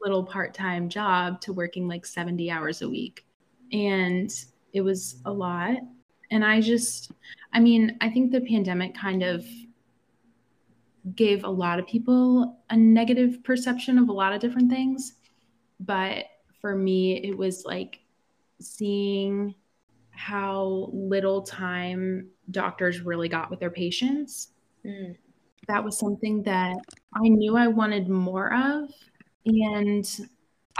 little 0.00 0.24
part 0.24 0.54
time 0.54 0.88
job 0.88 1.42
to 1.42 1.52
working 1.52 1.86
like 1.86 2.06
70 2.06 2.50
hours 2.50 2.80
a 2.80 2.88
week 2.88 3.26
and 3.70 4.30
it 4.72 4.80
was 4.80 5.16
a 5.26 5.30
lot. 5.30 5.76
And 6.30 6.42
I 6.42 6.62
just, 6.62 7.12
I 7.52 7.60
mean, 7.60 7.98
I 8.00 8.08
think 8.08 8.32
the 8.32 8.40
pandemic 8.40 8.94
kind 8.94 9.22
of 9.22 9.44
gave 11.14 11.44
a 11.44 11.48
lot 11.48 11.78
of 11.78 11.86
people 11.86 12.60
a 12.70 12.76
negative 12.76 13.42
perception 13.44 13.98
of 13.98 14.08
a 14.08 14.12
lot 14.12 14.32
of 14.32 14.40
different 14.40 14.70
things. 14.70 15.14
But 15.80 16.26
for 16.60 16.74
me, 16.74 17.22
it 17.22 17.36
was 17.36 17.64
like 17.64 18.00
seeing 18.60 19.54
how 20.10 20.88
little 20.92 21.42
time 21.42 22.28
doctors 22.50 23.00
really 23.00 23.28
got 23.28 23.50
with 23.50 23.60
their 23.60 23.70
patients. 23.70 24.48
Mm. 24.84 25.16
That 25.68 25.84
was 25.84 25.98
something 25.98 26.42
that 26.44 26.76
I 27.14 27.28
knew 27.28 27.56
I 27.56 27.66
wanted 27.66 28.08
more 28.08 28.54
of. 28.54 28.90
And 29.46 30.06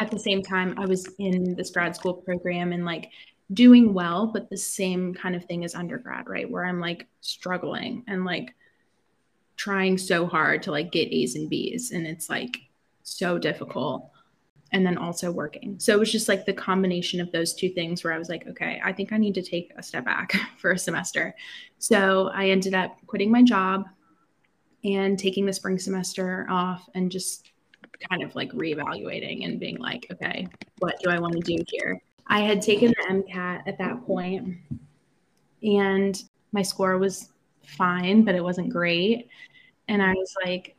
at 0.01 0.11
the 0.11 0.19
same 0.19 0.43
time, 0.43 0.75
I 0.79 0.87
was 0.87 1.07
in 1.19 1.55
this 1.55 1.71
grad 1.71 1.97
school 1.97 2.15
program 2.15 2.73
and 2.73 2.85
like 2.85 3.11
doing 3.53 3.93
well, 3.93 4.27
but 4.27 4.49
the 4.49 4.57
same 4.57 5.15
kind 5.15 5.37
of 5.37 5.45
thing 5.45 5.65
as 5.65 5.75
undergrad, 5.75 6.29
right? 6.29 6.51
Where 6.51 6.65
I'm 6.65 6.81
like 6.81 7.07
struggling 7.21 8.05
and 8.07 8.25
like 8.25 8.55
trying 9.57 9.99
so 9.99 10.27
hard 10.27 10.63
to 10.63 10.71
like 10.71 10.93
get 10.93 11.13
A's 11.13 11.37
and 11.37 11.49
B's. 11.49 11.91
And 11.93 12.07
it's 12.07 12.29
like 12.29 12.57
so 13.03 13.39
difficult. 13.39 14.11
And 14.73 14.85
then 14.85 14.99
also 14.99 15.31
working. 15.31 15.79
So 15.79 15.93
it 15.93 16.01
was 16.01 16.11
just 16.11 16.29
like 16.29 16.47
the 16.47 16.53
combination 16.53 17.21
of 17.21 17.31
those 17.31 17.55
two 17.55 17.69
things 17.69 18.03
where 18.03 18.13
I 18.13 18.19
was 18.19 18.29
like, 18.29 18.47
okay, 18.49 18.81
I 18.85 18.93
think 18.93 19.13
I 19.13 19.19
need 19.19 19.35
to 19.35 19.43
take 19.43 19.73
a 19.77 19.83
step 19.83 20.05
back 20.05 20.35
for 20.59 20.73
a 20.73 20.79
semester. 20.79 21.35
So 21.79 22.31
I 22.35 22.49
ended 22.49 22.75
up 22.75 22.97
quitting 23.07 23.31
my 23.31 23.43
job 23.43 23.85
and 24.83 25.19
taking 25.19 25.47
the 25.47 25.53
spring 25.53 25.79
semester 25.79 26.47
off 26.51 26.89
and 26.95 27.11
just 27.11 27.53
kind 28.11 28.23
of 28.23 28.35
like 28.35 28.51
reevaluating 28.53 29.45
and 29.45 29.61
being 29.61 29.79
like, 29.79 30.07
okay, 30.13 30.49
what 30.79 30.99
do 31.03 31.11
I 31.11 31.21
want 31.21 31.35
to 31.35 31.41
do 31.41 31.63
here? 31.69 32.03
I 32.27 32.41
had 32.41 32.61
taken 32.61 32.89
the 32.89 33.23
MCAT 33.23 33.63
at 33.67 33.79
that 33.79 34.05
point 34.05 34.57
and 35.63 36.21
my 36.53 36.63
score 36.63 36.99
was 36.99 37.31
fine, 37.67 38.25
but 38.25 38.35
it 38.35 38.43
wasn't 38.43 38.71
great. 38.71 39.29
And 39.89 40.03
I 40.03 40.13
was 40.13 40.35
like, 40.45 40.77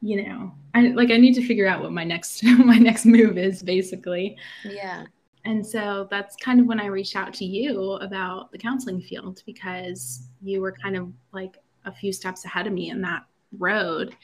you 0.00 0.22
know, 0.22 0.52
I 0.74 0.88
like 0.88 1.10
I 1.10 1.16
need 1.16 1.34
to 1.34 1.46
figure 1.46 1.66
out 1.66 1.82
what 1.82 1.92
my 1.92 2.04
next 2.04 2.42
my 2.58 2.78
next 2.78 3.06
move 3.06 3.38
is 3.38 3.62
basically. 3.62 4.36
Yeah. 4.64 5.04
And 5.44 5.66
so 5.66 6.06
that's 6.10 6.36
kind 6.36 6.60
of 6.60 6.66
when 6.66 6.80
I 6.80 6.86
reached 6.86 7.16
out 7.16 7.34
to 7.34 7.44
you 7.44 7.94
about 7.94 8.52
the 8.52 8.58
counseling 8.58 9.00
field 9.00 9.42
because 9.44 10.28
you 10.40 10.60
were 10.60 10.72
kind 10.72 10.96
of 10.96 11.12
like 11.32 11.58
a 11.84 11.92
few 11.92 12.12
steps 12.12 12.44
ahead 12.44 12.68
of 12.68 12.72
me 12.72 12.90
in 12.90 13.00
that 13.02 13.24
road 13.58 14.14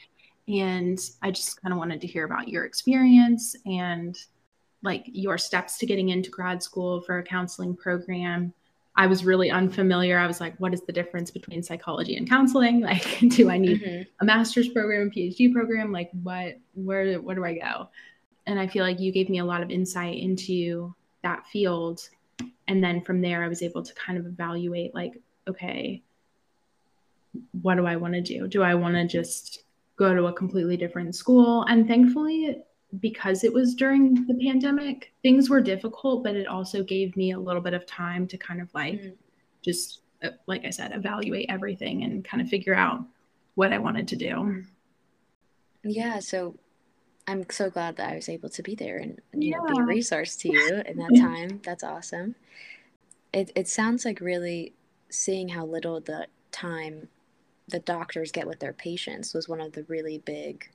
and 0.49 0.99
I 1.21 1.29
just 1.29 1.61
kind 1.61 1.71
of 1.71 1.77
wanted 1.77 2.01
to 2.01 2.07
hear 2.07 2.25
about 2.25 2.47
your 2.47 2.65
experience 2.65 3.55
and 3.65 4.17
like 4.81 5.03
your 5.05 5.37
steps 5.37 5.77
to 5.77 5.85
getting 5.85 6.09
into 6.09 6.31
grad 6.31 6.63
school 6.63 7.01
for 7.01 7.19
a 7.19 7.23
counseling 7.23 7.75
program. 7.75 8.53
I 8.99 9.07
was 9.07 9.23
really 9.23 9.49
unfamiliar. 9.49 10.19
I 10.19 10.27
was 10.27 10.41
like, 10.41 10.57
what 10.57 10.73
is 10.73 10.81
the 10.81 10.91
difference 10.91 11.31
between 11.31 11.63
psychology 11.63 12.17
and 12.17 12.27
counseling? 12.27 12.81
Like, 12.89 13.19
do 13.29 13.49
I 13.49 13.57
need 13.57 13.81
mm-hmm. 13.81 14.01
a 14.19 14.25
master's 14.25 14.67
program, 14.67 15.07
a 15.07 15.09
PhD 15.09 15.53
program? 15.53 15.93
Like, 15.93 16.09
what, 16.21 16.57
where, 16.73 17.15
where 17.21 17.35
do 17.35 17.45
I 17.45 17.53
go? 17.53 17.87
And 18.45 18.59
I 18.59 18.67
feel 18.67 18.83
like 18.83 18.99
you 18.99 19.13
gave 19.13 19.29
me 19.29 19.39
a 19.39 19.45
lot 19.45 19.63
of 19.63 19.71
insight 19.71 20.17
into 20.17 20.93
that 21.23 21.47
field. 21.47 22.09
And 22.67 22.83
then 22.83 23.01
from 23.01 23.21
there, 23.21 23.41
I 23.41 23.47
was 23.47 23.61
able 23.61 23.83
to 23.83 23.93
kind 23.93 24.19
of 24.19 24.25
evaluate, 24.25 24.93
like, 24.93 25.13
okay, 25.47 26.01
what 27.61 27.75
do 27.75 27.85
I 27.85 27.95
want 27.95 28.15
to 28.15 28.21
do? 28.21 28.47
Do 28.49 28.63
I 28.63 28.75
want 28.75 28.95
to 28.95 29.07
just 29.07 29.63
go 29.95 30.13
to 30.13 30.27
a 30.27 30.33
completely 30.33 30.77
different 30.77 31.13
school. 31.13 31.63
And 31.63 31.87
thankfully, 31.87 32.57
because 32.99 33.43
it 33.43 33.53
was 33.53 33.75
during 33.75 34.25
the 34.25 34.33
pandemic, 34.33 35.13
things 35.21 35.49
were 35.49 35.61
difficult, 35.61 36.23
but 36.23 36.35
it 36.35 36.47
also 36.47 36.83
gave 36.83 37.15
me 37.15 37.31
a 37.31 37.39
little 37.39 37.61
bit 37.61 37.73
of 37.73 37.85
time 37.85 38.27
to 38.27 38.37
kind 38.37 38.61
of 38.61 38.73
like 38.73 38.95
mm. 38.95 39.13
just, 39.63 40.01
uh, 40.23 40.29
like 40.47 40.65
I 40.65 40.71
said, 40.71 40.93
evaluate 40.95 41.45
everything 41.49 42.03
and 42.03 42.25
kind 42.25 42.41
of 42.41 42.49
figure 42.49 42.73
out 42.73 43.03
what 43.55 43.71
I 43.71 43.77
wanted 43.77 44.07
to 44.07 44.15
do. 44.15 44.63
Yeah. 45.83 46.19
So 46.19 46.55
I'm 47.27 47.45
so 47.51 47.69
glad 47.69 47.97
that 47.97 48.09
I 48.09 48.15
was 48.15 48.27
able 48.27 48.49
to 48.49 48.63
be 48.63 48.73
there 48.73 48.97
and 48.97 49.21
you 49.33 49.51
yeah. 49.51 49.57
know 49.57 49.75
be 49.75 49.81
a 49.81 49.83
resource 49.83 50.35
to 50.37 50.51
you 50.51 50.81
in 50.85 50.97
that 50.97 51.15
time. 51.19 51.61
That's 51.63 51.83
awesome. 51.83 52.35
It 53.31 53.51
it 53.55 53.67
sounds 53.67 54.03
like 54.03 54.19
really 54.19 54.73
seeing 55.09 55.49
how 55.49 55.65
little 55.65 56.01
the 56.01 56.27
time 56.51 57.07
the 57.67 57.79
doctors 57.79 58.31
get 58.31 58.47
with 58.47 58.59
their 58.59 58.73
patients 58.73 59.33
was 59.33 59.47
one 59.47 59.61
of 59.61 59.73
the 59.73 59.83
really 59.83 60.17
big 60.17 60.67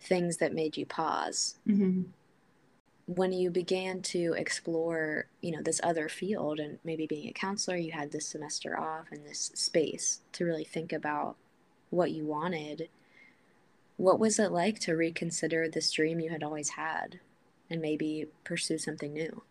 things 0.00 0.38
that 0.38 0.54
made 0.54 0.76
you 0.76 0.86
pause. 0.86 1.56
Mm-hmm. 1.66 2.02
When 3.06 3.32
you 3.32 3.50
began 3.50 4.00
to 4.02 4.34
explore, 4.36 5.26
you 5.42 5.52
know, 5.52 5.62
this 5.62 5.80
other 5.82 6.08
field 6.08 6.58
and 6.58 6.78
maybe 6.84 7.06
being 7.06 7.28
a 7.28 7.32
counselor, 7.32 7.76
you 7.76 7.92
had 7.92 8.12
this 8.12 8.26
semester 8.26 8.78
off 8.78 9.06
and 9.10 9.24
this 9.26 9.50
space 9.54 10.20
to 10.32 10.44
really 10.44 10.64
think 10.64 10.92
about 10.92 11.36
what 11.90 12.12
you 12.12 12.24
wanted. 12.24 12.88
What 13.96 14.18
was 14.18 14.38
it 14.38 14.52
like 14.52 14.80
to 14.80 14.96
reconsider 14.96 15.68
this 15.68 15.92
dream 15.92 16.18
you 16.18 16.30
had 16.30 16.42
always 16.42 16.70
had 16.70 17.20
and 17.68 17.80
maybe 17.82 18.26
pursue 18.42 18.78
something 18.78 19.12
new? 19.12 19.42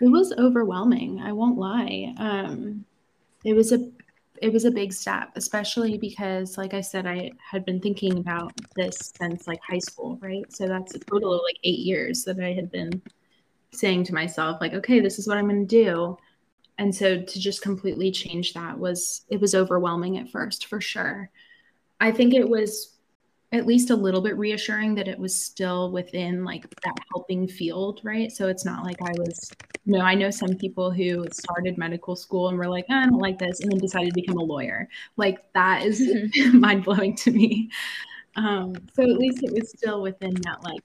It 0.00 0.08
was 0.08 0.32
overwhelming. 0.32 1.20
I 1.20 1.32
won't 1.32 1.58
lie. 1.58 2.14
Um, 2.18 2.84
it 3.44 3.54
was 3.54 3.72
a 3.72 3.90
it 4.42 4.52
was 4.52 4.64
a 4.64 4.70
big 4.70 4.92
step, 4.92 5.30
especially 5.36 5.98
because, 5.98 6.58
like 6.58 6.74
I 6.74 6.80
said, 6.80 7.06
I 7.06 7.30
had 7.38 7.64
been 7.64 7.80
thinking 7.80 8.18
about 8.18 8.52
this 8.76 9.12
since 9.16 9.46
like 9.46 9.60
high 9.62 9.78
school, 9.78 10.18
right? 10.20 10.44
So 10.52 10.66
that's 10.66 10.94
a 10.94 10.98
total 10.98 11.34
of 11.34 11.40
like 11.44 11.58
eight 11.64 11.80
years 11.80 12.24
that 12.24 12.40
I 12.40 12.52
had 12.52 12.70
been 12.70 13.00
saying 13.72 14.04
to 14.04 14.14
myself, 14.14 14.60
like, 14.60 14.74
okay, 14.74 15.00
this 15.00 15.18
is 15.18 15.28
what 15.28 15.38
I'm 15.38 15.48
going 15.48 15.66
to 15.66 15.84
do. 15.84 16.16
And 16.78 16.94
so 16.94 17.22
to 17.22 17.40
just 17.40 17.62
completely 17.62 18.10
change 18.10 18.54
that 18.54 18.78
was, 18.78 19.24
it 19.28 19.40
was 19.40 19.54
overwhelming 19.54 20.18
at 20.18 20.30
first, 20.30 20.66
for 20.66 20.80
sure. 20.80 21.30
I 22.00 22.10
think 22.10 22.34
it 22.34 22.48
was 22.48 22.93
at 23.52 23.66
least 23.66 23.90
a 23.90 23.96
little 23.96 24.20
bit 24.20 24.36
reassuring 24.36 24.94
that 24.96 25.06
it 25.06 25.18
was 25.18 25.34
still 25.34 25.92
within 25.92 26.44
like 26.44 26.68
that 26.84 26.96
helping 27.12 27.46
field, 27.46 28.00
right? 28.02 28.32
So 28.32 28.48
it's 28.48 28.64
not 28.64 28.84
like 28.84 29.00
I 29.00 29.12
was, 29.18 29.50
you 29.84 29.92
know, 29.92 30.00
I 30.00 30.14
know 30.14 30.30
some 30.30 30.54
people 30.56 30.90
who 30.90 31.24
started 31.32 31.78
medical 31.78 32.16
school 32.16 32.48
and 32.48 32.58
were 32.58 32.68
like, 32.68 32.86
oh, 32.90 32.94
I 32.94 33.04
don't 33.04 33.18
like 33.18 33.38
this, 33.38 33.60
and 33.60 33.70
then 33.70 33.78
decided 33.78 34.08
to 34.08 34.20
become 34.20 34.38
a 34.38 34.42
lawyer. 34.42 34.88
Like 35.16 35.52
that 35.52 35.84
is 35.84 36.00
mm-hmm. 36.00 36.58
mind 36.60 36.84
blowing 36.84 37.14
to 37.16 37.30
me. 37.30 37.70
Um, 38.36 38.74
so 38.94 39.02
at 39.04 39.18
least 39.18 39.44
it 39.44 39.52
was 39.52 39.70
still 39.70 40.02
within 40.02 40.34
that 40.42 40.64
like 40.64 40.82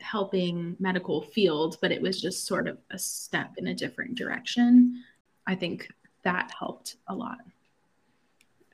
helping 0.00 0.76
medical 0.78 1.22
field, 1.22 1.78
but 1.82 1.90
it 1.90 2.00
was 2.00 2.20
just 2.20 2.46
sort 2.46 2.68
of 2.68 2.78
a 2.92 2.98
step 2.98 3.54
in 3.58 3.66
a 3.66 3.74
different 3.74 4.14
direction. 4.14 5.02
I 5.48 5.56
think 5.56 5.88
that 6.22 6.52
helped 6.56 6.96
a 7.08 7.14
lot 7.14 7.38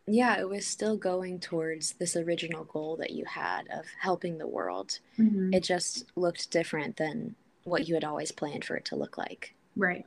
yeah, 0.07 0.39
it 0.39 0.49
was 0.49 0.67
still 0.67 0.97
going 0.97 1.39
towards 1.39 1.93
this 1.95 2.17
original 2.17 2.65
goal 2.65 2.97
that 2.97 3.11
you 3.11 3.25
had 3.25 3.69
of 3.73 3.87
helping 4.01 4.39
the 4.39 4.47
world. 4.47 4.99
Mm-hmm. 5.19 5.55
It 5.55 5.63
just 5.63 6.07
looked 6.17 6.51
different 6.51 6.97
than 6.97 7.37
what 7.65 7.89
you 7.89 7.95
had 7.95 8.05
always 8.05 8.33
planned 8.33 8.65
for 8.65 8.77
it 8.77 8.85
to 8.87 8.97
look 8.97 9.17
like. 9.17 9.55
Right. 9.77 10.05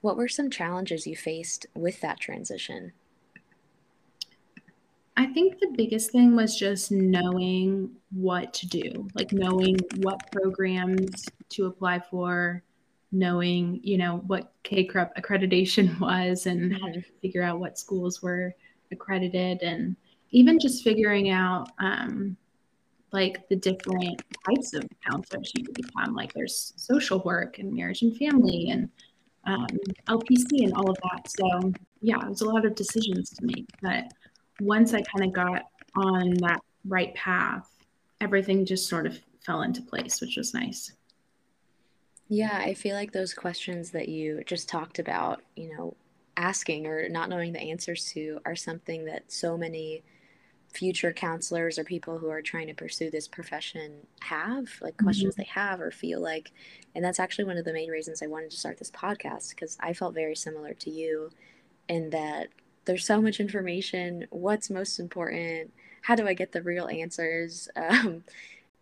What 0.00 0.16
were 0.16 0.28
some 0.28 0.50
challenges 0.50 1.06
you 1.06 1.16
faced 1.16 1.66
with 1.74 2.00
that 2.00 2.20
transition? 2.20 2.92
I 5.16 5.26
think 5.26 5.58
the 5.58 5.74
biggest 5.76 6.12
thing 6.12 6.36
was 6.36 6.56
just 6.56 6.92
knowing 6.92 7.90
what 8.12 8.54
to 8.54 8.68
do, 8.68 9.08
like 9.14 9.32
knowing 9.32 9.76
what 9.96 10.30
programs 10.30 11.26
to 11.50 11.66
apply 11.66 11.98
for, 11.98 12.62
knowing, 13.10 13.80
you 13.82 13.98
know, 13.98 14.18
what 14.26 14.52
CACREP 14.64 15.10
accreditation 15.16 15.98
was 16.00 16.46
and 16.46 16.72
how 16.72 16.88
to 16.88 17.02
figure 17.20 17.42
out 17.42 17.60
what 17.60 17.78
schools 17.78 18.22
were 18.22 18.54
accredited 18.90 19.62
and 19.62 19.96
even 20.30 20.58
just 20.58 20.84
figuring 20.84 21.30
out 21.30 21.70
um, 21.78 22.36
like 23.12 23.48
the 23.48 23.56
different 23.56 24.22
types 24.46 24.74
of 24.74 24.86
counselors 25.08 25.52
you 25.56 25.64
can 25.64 25.74
become. 25.74 26.14
Like 26.14 26.32
there's 26.32 26.74
social 26.76 27.20
work 27.20 27.58
and 27.58 27.72
marriage 27.72 28.02
and 28.02 28.16
family 28.16 28.70
and 28.70 28.90
um, 29.44 29.66
LPC 30.08 30.64
and 30.64 30.74
all 30.74 30.90
of 30.90 30.96
that. 31.02 31.30
So 31.30 31.72
yeah, 32.02 32.20
it 32.20 32.28
was 32.28 32.42
a 32.42 32.48
lot 32.48 32.66
of 32.66 32.74
decisions 32.74 33.30
to 33.30 33.44
make. 33.44 33.66
But 33.80 34.04
once 34.60 34.92
I 34.92 35.02
kind 35.02 35.24
of 35.24 35.32
got 35.32 35.62
on 35.96 36.34
that 36.34 36.60
right 36.86 37.14
path, 37.14 37.68
everything 38.20 38.66
just 38.66 38.88
sort 38.88 39.06
of 39.06 39.18
fell 39.44 39.62
into 39.62 39.80
place, 39.82 40.20
which 40.20 40.36
was 40.36 40.52
nice. 40.52 40.92
Yeah, 42.28 42.56
I 42.62 42.74
feel 42.74 42.94
like 42.94 43.12
those 43.12 43.32
questions 43.32 43.90
that 43.92 44.08
you 44.08 44.42
just 44.44 44.68
talked 44.68 44.98
about, 44.98 45.42
you 45.56 45.74
know, 45.74 45.96
asking 46.36 46.86
or 46.86 47.08
not 47.08 47.28
knowing 47.28 47.52
the 47.52 47.60
answers 47.60 48.04
to 48.12 48.38
are 48.44 48.54
something 48.54 49.06
that 49.06 49.32
so 49.32 49.56
many 49.56 50.02
future 50.72 51.12
counselors 51.12 51.78
or 51.78 51.84
people 51.84 52.18
who 52.18 52.28
are 52.28 52.42
trying 52.42 52.66
to 52.66 52.74
pursue 52.74 53.10
this 53.10 53.26
profession 53.26 53.92
have 54.20 54.68
like 54.80 54.94
mm-hmm. 54.94 55.06
questions 55.06 55.34
they 55.34 55.44
have 55.44 55.80
or 55.80 55.90
feel 55.90 56.20
like 56.20 56.52
and 56.94 57.02
that's 57.04 57.18
actually 57.18 57.44
one 57.44 57.56
of 57.56 57.64
the 57.64 57.72
main 57.72 57.90
reasons 57.90 58.22
i 58.22 58.26
wanted 58.26 58.50
to 58.50 58.56
start 58.56 58.78
this 58.78 58.90
podcast 58.90 59.50
because 59.50 59.78
i 59.80 59.94
felt 59.94 60.14
very 60.14 60.36
similar 60.36 60.74
to 60.74 60.90
you 60.90 61.30
in 61.88 62.10
that 62.10 62.48
there's 62.84 63.06
so 63.06 63.20
much 63.20 63.40
information 63.40 64.26
what's 64.30 64.68
most 64.68 64.98
important 65.00 65.72
how 66.02 66.14
do 66.14 66.26
i 66.28 66.34
get 66.34 66.52
the 66.52 66.62
real 66.62 66.86
answers 66.88 67.68
um, 67.76 68.22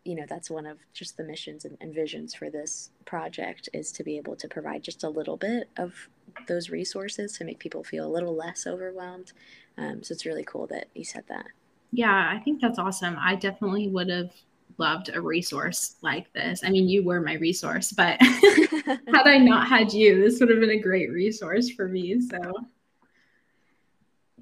you 0.06 0.14
know 0.14 0.24
that's 0.28 0.50
one 0.50 0.66
of 0.66 0.78
just 0.92 1.16
the 1.16 1.24
missions 1.24 1.64
and, 1.64 1.76
and 1.80 1.94
visions 1.94 2.34
for 2.34 2.48
this 2.48 2.90
project 3.04 3.68
is 3.72 3.90
to 3.92 4.04
be 4.04 4.16
able 4.16 4.36
to 4.36 4.48
provide 4.48 4.82
just 4.82 5.04
a 5.04 5.08
little 5.08 5.36
bit 5.36 5.68
of 5.76 6.08
those 6.46 6.70
resources 6.70 7.36
to 7.36 7.44
make 7.44 7.58
people 7.58 7.82
feel 7.82 8.06
a 8.06 8.14
little 8.14 8.34
less 8.34 8.66
overwhelmed 8.66 9.32
um, 9.78 10.02
so 10.02 10.12
it's 10.12 10.26
really 10.26 10.44
cool 10.44 10.66
that 10.66 10.86
you 10.94 11.04
said 11.04 11.24
that 11.28 11.46
yeah, 11.92 12.30
I 12.30 12.38
think 12.40 12.60
that's 12.60 12.78
awesome. 12.78 13.16
I 13.18 13.36
definitely 13.36 13.88
would 13.88 14.10
have 14.10 14.30
loved 14.78 15.10
a 15.14 15.20
resource 15.20 15.96
like 16.02 16.32
this. 16.32 16.62
I 16.64 16.70
mean, 16.70 16.88
you 16.88 17.02
were 17.02 17.20
my 17.20 17.34
resource, 17.34 17.92
but 17.92 18.20
had 18.20 19.26
I 19.26 19.38
not 19.38 19.68
had 19.68 19.92
you, 19.92 20.20
this 20.20 20.38
would 20.40 20.50
have 20.50 20.60
been 20.60 20.70
a 20.70 20.78
great 20.78 21.10
resource 21.10 21.70
for 21.70 21.88
me. 21.88 22.20
So, 22.20 22.52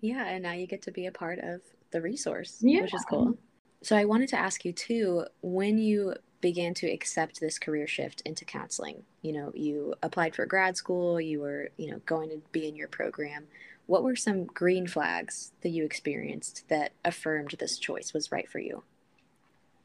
yeah, 0.01 0.27
and 0.27 0.43
now 0.43 0.53
you 0.53 0.67
get 0.67 0.83
to 0.83 0.91
be 0.91 1.07
a 1.07 1.13
part 1.13 1.39
of 1.39 1.61
the 1.93 2.01
resource, 2.01 2.59
yeah. 2.61 2.83
which 2.83 2.95
is 2.95 3.05
cool. 3.09 3.39
So, 3.85 3.97
I 3.97 4.05
wanted 4.05 4.29
to 4.31 4.39
ask 4.39 4.65
you 4.65 4.73
too 4.73 5.25
when 5.43 5.79
you 5.79 6.15
began 6.41 6.75
to 6.75 6.91
accept 6.91 7.41
this 7.41 7.59
career 7.59 7.87
shift 7.87 8.21
into 8.23 8.45
counseling, 8.45 9.03
you 9.23 9.33
know, 9.33 9.51
you 9.55 9.95
applied 10.03 10.35
for 10.35 10.45
grad 10.45 10.77
school, 10.77 11.21
you 11.21 11.41
were, 11.41 11.71
you 11.77 11.91
know, 11.91 12.01
going 12.05 12.29
to 12.31 12.43
be 12.53 12.69
in 12.69 12.77
your 12.77 12.89
program 12.89 13.47
what 13.87 14.03
were 14.03 14.17
some 14.17 14.45
green 14.45 14.87
flags 14.87 15.53
that 15.63 15.71
you 15.71 15.85
experienced 15.85 16.65
that 16.69 16.93
affirmed 17.05 17.55
this 17.59 17.79
choice 17.79 18.15
was 18.15 18.33
right 18.33 18.49
for 18.49 18.59
you? 18.59 18.83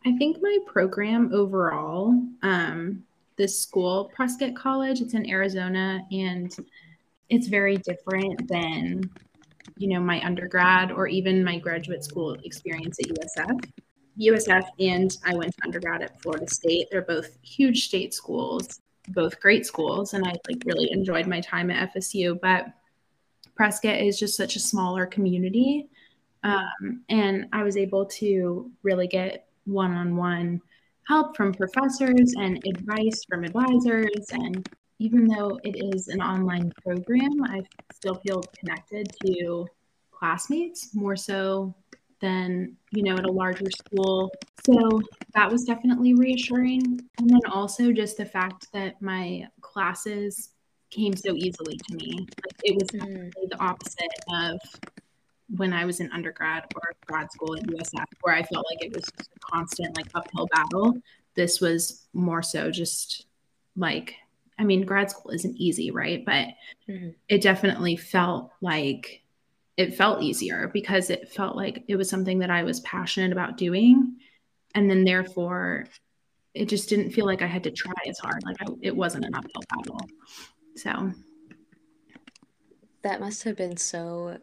I 0.05 0.15
think 0.17 0.37
my 0.41 0.57
program 0.65 1.31
overall, 1.33 2.21
um, 2.41 3.03
this 3.35 3.59
school, 3.59 4.11
Prescott 4.15 4.55
College, 4.55 5.01
it's 5.01 5.13
in 5.13 5.29
Arizona, 5.29 6.01
and 6.11 6.55
it's 7.29 7.47
very 7.47 7.77
different 7.77 8.47
than, 8.47 9.09
you 9.77 9.89
know, 9.89 9.99
my 9.99 10.25
undergrad 10.25 10.91
or 10.91 11.07
even 11.07 11.43
my 11.43 11.59
graduate 11.59 12.03
school 12.03 12.37
experience 12.43 12.97
at 12.99 13.07
USF. 13.07 13.69
USF 14.19 14.67
and 14.79 15.15
I 15.25 15.35
went 15.35 15.53
to 15.55 15.63
undergrad 15.63 16.01
at 16.01 16.21
Florida 16.21 16.47
State. 16.47 16.87
They're 16.91 17.01
both 17.01 17.37
huge 17.41 17.85
state 17.85 18.13
schools, 18.13 18.81
both 19.09 19.39
great 19.39 19.65
schools, 19.65 20.13
and 20.13 20.25
I 20.25 20.33
like 20.47 20.63
really 20.65 20.91
enjoyed 20.91 21.27
my 21.27 21.39
time 21.41 21.71
at 21.71 21.93
FSU. 21.93 22.39
But 22.39 22.67
Prescott 23.55 23.97
is 23.97 24.19
just 24.19 24.35
such 24.35 24.55
a 24.55 24.59
smaller 24.59 25.05
community. 25.05 25.89
Um, 26.43 27.03
and 27.09 27.47
I 27.51 27.63
was 27.63 27.77
able 27.77 28.05
to 28.05 28.71
really 28.83 29.07
get 29.07 29.47
one 29.65 29.91
on 29.93 30.15
one 30.15 30.61
help 31.07 31.35
from 31.35 31.53
professors 31.53 32.33
and 32.37 32.61
advice 32.65 33.23
from 33.27 33.43
advisors. 33.43 34.29
And 34.31 34.67
even 34.99 35.27
though 35.27 35.59
it 35.63 35.75
is 35.93 36.07
an 36.07 36.21
online 36.21 36.71
program, 36.83 37.43
I 37.45 37.61
still 37.93 38.15
feel 38.15 38.43
connected 38.59 39.07
to 39.25 39.67
classmates 40.11 40.93
more 40.93 41.15
so 41.15 41.73
than, 42.21 42.75
you 42.91 43.03
know, 43.03 43.15
at 43.15 43.25
a 43.25 43.31
larger 43.31 43.69
school. 43.71 44.31
So 44.65 45.01
that 45.33 45.49
was 45.49 45.63
definitely 45.63 46.13
reassuring. 46.13 47.01
And 47.17 47.29
then 47.29 47.41
also 47.51 47.91
just 47.91 48.17
the 48.17 48.25
fact 48.25 48.67
that 48.73 49.01
my 49.01 49.47
classes 49.61 50.49
came 50.89 51.15
so 51.15 51.33
easily 51.35 51.77
to 51.77 51.95
me. 51.95 52.11
Like 52.19 52.61
it 52.63 52.75
was 52.75 53.01
mm. 53.01 53.31
the 53.49 53.59
opposite 53.59 54.07
of 54.33 54.59
when 55.55 55.73
I 55.73 55.85
was 55.85 55.99
in 55.99 56.11
undergrad 56.11 56.65
or 56.75 56.81
grad 57.07 57.31
school 57.31 57.55
at 57.55 57.63
USF, 57.63 58.05
where 58.21 58.35
I 58.35 58.43
felt 58.43 58.65
like 58.71 58.85
it 58.85 58.93
was 58.93 59.03
just 59.17 59.31
a 59.35 59.39
constant 59.39 59.95
like 59.97 60.07
uphill 60.13 60.47
battle. 60.53 60.93
This 61.35 61.61
was 61.61 62.07
more 62.13 62.41
so 62.41 62.69
just 62.71 63.25
like, 63.75 64.15
I 64.57 64.63
mean, 64.63 64.85
grad 64.85 65.09
school 65.09 65.31
isn't 65.31 65.57
easy, 65.57 65.89
right? 65.91 66.23
But 66.25 66.49
mm. 66.87 67.15
it 67.27 67.41
definitely 67.41 67.95
felt 67.95 68.51
like 68.61 69.23
it 69.79 69.95
felt 69.95 70.21
easier 70.21 70.67
because 70.73 71.09
it 71.09 71.31
felt 71.31 71.55
like 71.55 71.85
it 71.87 71.95
was 71.95 72.09
something 72.09 72.39
that 72.39 72.49
I 72.49 72.63
was 72.63 72.81
passionate 72.81 73.31
about 73.31 73.55
doing. 73.55 74.17
And 74.75 74.89
then 74.89 75.05
therefore, 75.05 75.85
it 76.53 76.67
just 76.67 76.89
didn't 76.89 77.11
feel 77.11 77.25
like 77.25 77.41
I 77.41 77.45
had 77.45 77.63
to 77.63 77.71
try 77.71 77.93
as 78.05 78.19
hard. 78.19 78.43
Like 78.43 78.61
I, 78.61 78.65
it 78.81 78.93
wasn't 78.93 79.23
an 79.23 79.33
uphill 79.33 79.63
battle. 79.69 80.01
So 80.75 81.13
that 83.03 83.21
must 83.21 83.43
have 83.43 83.55
been 83.55 83.77
so 83.77 84.39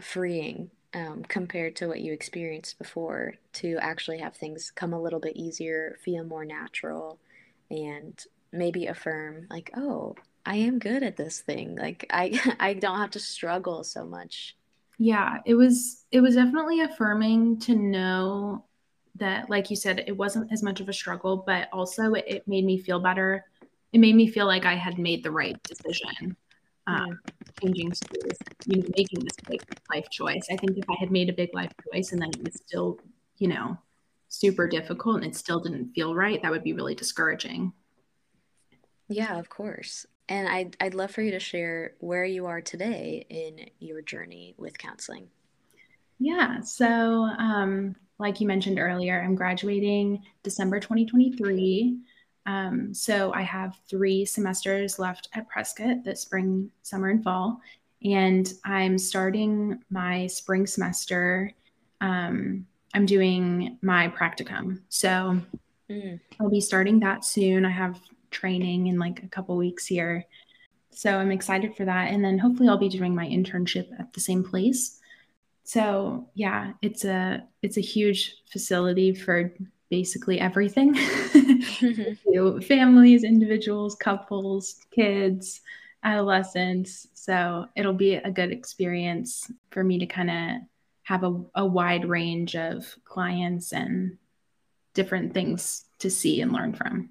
freeing 0.00 0.72
um, 0.92 1.22
compared 1.22 1.76
to 1.76 1.86
what 1.86 2.00
you 2.00 2.12
experienced 2.12 2.76
before 2.76 3.34
to 3.52 3.78
actually 3.80 4.18
have 4.18 4.34
things 4.34 4.72
come 4.74 4.92
a 4.92 5.00
little 5.00 5.20
bit 5.20 5.36
easier, 5.36 5.98
feel 6.04 6.24
more 6.24 6.44
natural, 6.44 7.20
and 7.70 8.20
maybe 8.50 8.88
affirm 8.88 9.46
like, 9.50 9.70
oh, 9.76 10.16
I 10.44 10.56
am 10.56 10.80
good 10.80 11.04
at 11.04 11.16
this 11.16 11.42
thing. 11.42 11.76
Like 11.76 12.06
I 12.10 12.40
I 12.58 12.74
don't 12.74 12.98
have 12.98 13.12
to 13.12 13.20
struggle 13.20 13.84
so 13.84 14.04
much. 14.04 14.56
Yeah, 15.02 15.38
it 15.46 15.54
was 15.54 16.04
it 16.12 16.20
was 16.20 16.34
definitely 16.34 16.80
affirming 16.82 17.58
to 17.60 17.74
know 17.74 18.66
that 19.16 19.48
like 19.48 19.70
you 19.70 19.76
said 19.76 20.04
it 20.06 20.16
wasn't 20.16 20.52
as 20.52 20.62
much 20.62 20.80
of 20.80 20.90
a 20.90 20.92
struggle, 20.92 21.38
but 21.46 21.68
also 21.72 22.12
it, 22.12 22.24
it 22.26 22.48
made 22.48 22.66
me 22.66 22.78
feel 22.78 23.00
better 23.00 23.44
it 23.92 23.98
made 23.98 24.14
me 24.14 24.28
feel 24.28 24.46
like 24.46 24.66
I 24.66 24.74
had 24.76 24.98
made 24.98 25.24
the 25.24 25.30
right 25.32 25.60
decision. 25.64 26.36
Um, 26.86 27.18
changing 27.62 27.94
schools, 27.94 28.38
you 28.66 28.82
know, 28.82 28.88
making 28.96 29.20
this 29.24 29.36
big 29.48 29.60
life 29.92 30.08
choice. 30.10 30.46
I 30.50 30.56
think 30.56 30.78
if 30.78 30.84
I 30.90 30.94
had 31.00 31.10
made 31.10 31.28
a 31.30 31.32
big 31.32 31.50
life 31.54 31.72
choice 31.92 32.12
and 32.12 32.20
then 32.22 32.30
it 32.30 32.44
was 32.44 32.54
still, 32.66 32.98
you 33.38 33.48
know, 33.48 33.78
super 34.28 34.68
difficult 34.68 35.16
and 35.16 35.26
it 35.26 35.36
still 35.36 35.60
didn't 35.60 35.92
feel 35.94 36.14
right, 36.14 36.42
that 36.42 36.50
would 36.52 36.64
be 36.64 36.72
really 36.74 36.94
discouraging. 36.94 37.72
Yeah, 39.08 39.38
of 39.38 39.48
course. 39.48 40.06
And 40.30 40.48
I'd, 40.48 40.76
I'd 40.80 40.94
love 40.94 41.10
for 41.10 41.22
you 41.22 41.32
to 41.32 41.40
share 41.40 41.94
where 41.98 42.24
you 42.24 42.46
are 42.46 42.60
today 42.60 43.26
in 43.28 43.68
your 43.80 44.00
journey 44.00 44.54
with 44.56 44.78
counseling. 44.78 45.28
Yeah. 46.20 46.60
So, 46.60 46.86
um, 46.86 47.96
like 48.18 48.40
you 48.40 48.46
mentioned 48.46 48.78
earlier, 48.78 49.20
I'm 49.20 49.34
graduating 49.34 50.22
December 50.44 50.78
2023. 50.78 51.98
Um, 52.46 52.94
so 52.94 53.32
I 53.32 53.42
have 53.42 53.76
three 53.88 54.24
semesters 54.24 55.00
left 55.00 55.28
at 55.34 55.48
Prescott 55.48 56.04
this 56.04 56.20
spring, 56.20 56.70
summer, 56.82 57.08
and 57.08 57.24
fall. 57.24 57.60
And 58.04 58.52
I'm 58.64 58.98
starting 58.98 59.82
my 59.90 60.28
spring 60.28 60.66
semester. 60.66 61.52
Um, 62.00 62.66
I'm 62.94 63.04
doing 63.04 63.78
my 63.82 64.08
practicum. 64.08 64.80
So 64.90 65.40
mm. 65.90 66.20
I'll 66.38 66.50
be 66.50 66.60
starting 66.60 67.00
that 67.00 67.24
soon. 67.24 67.64
I 67.64 67.70
have 67.70 68.00
training 68.30 68.86
in 68.86 68.98
like 68.98 69.22
a 69.22 69.28
couple 69.28 69.56
weeks 69.56 69.86
here. 69.86 70.26
So 70.90 71.18
I'm 71.18 71.30
excited 71.30 71.76
for 71.76 71.84
that. 71.84 72.12
And 72.12 72.24
then 72.24 72.38
hopefully 72.38 72.68
I'll 72.68 72.78
be 72.78 72.88
doing 72.88 73.14
my 73.14 73.26
internship 73.26 73.88
at 73.98 74.12
the 74.12 74.20
same 74.20 74.42
place. 74.42 74.98
So 75.64 76.28
yeah, 76.34 76.72
it's 76.82 77.04
a 77.04 77.46
it's 77.62 77.76
a 77.76 77.82
huge 77.82 78.36
facility 78.50 79.14
for 79.14 79.52
basically 79.88 80.40
everything 80.40 80.94
mm-hmm. 80.94 82.60
families, 82.62 83.24
individuals, 83.24 83.94
couples, 83.94 84.76
kids, 84.90 85.60
adolescents. 86.02 87.08
So 87.14 87.66
it'll 87.76 87.92
be 87.92 88.14
a 88.14 88.30
good 88.30 88.52
experience 88.52 89.50
for 89.70 89.84
me 89.84 89.98
to 89.98 90.06
kind 90.06 90.30
of 90.30 90.62
have 91.02 91.24
a, 91.24 91.42
a 91.56 91.66
wide 91.66 92.04
range 92.08 92.56
of 92.56 92.86
clients 93.04 93.72
and 93.72 94.16
different 94.94 95.34
things 95.34 95.84
to 95.98 96.10
see 96.10 96.40
and 96.40 96.52
learn 96.52 96.72
from. 96.72 97.10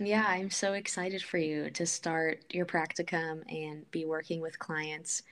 Yeah, 0.00 0.24
I'm 0.26 0.50
so 0.50 0.72
excited 0.72 1.22
for 1.22 1.36
you 1.36 1.70
to 1.70 1.84
start 1.84 2.42
your 2.50 2.64
practicum 2.64 3.42
and 3.48 3.88
be 3.90 4.06
working 4.06 4.40
with 4.40 4.58
clients. 4.58 5.22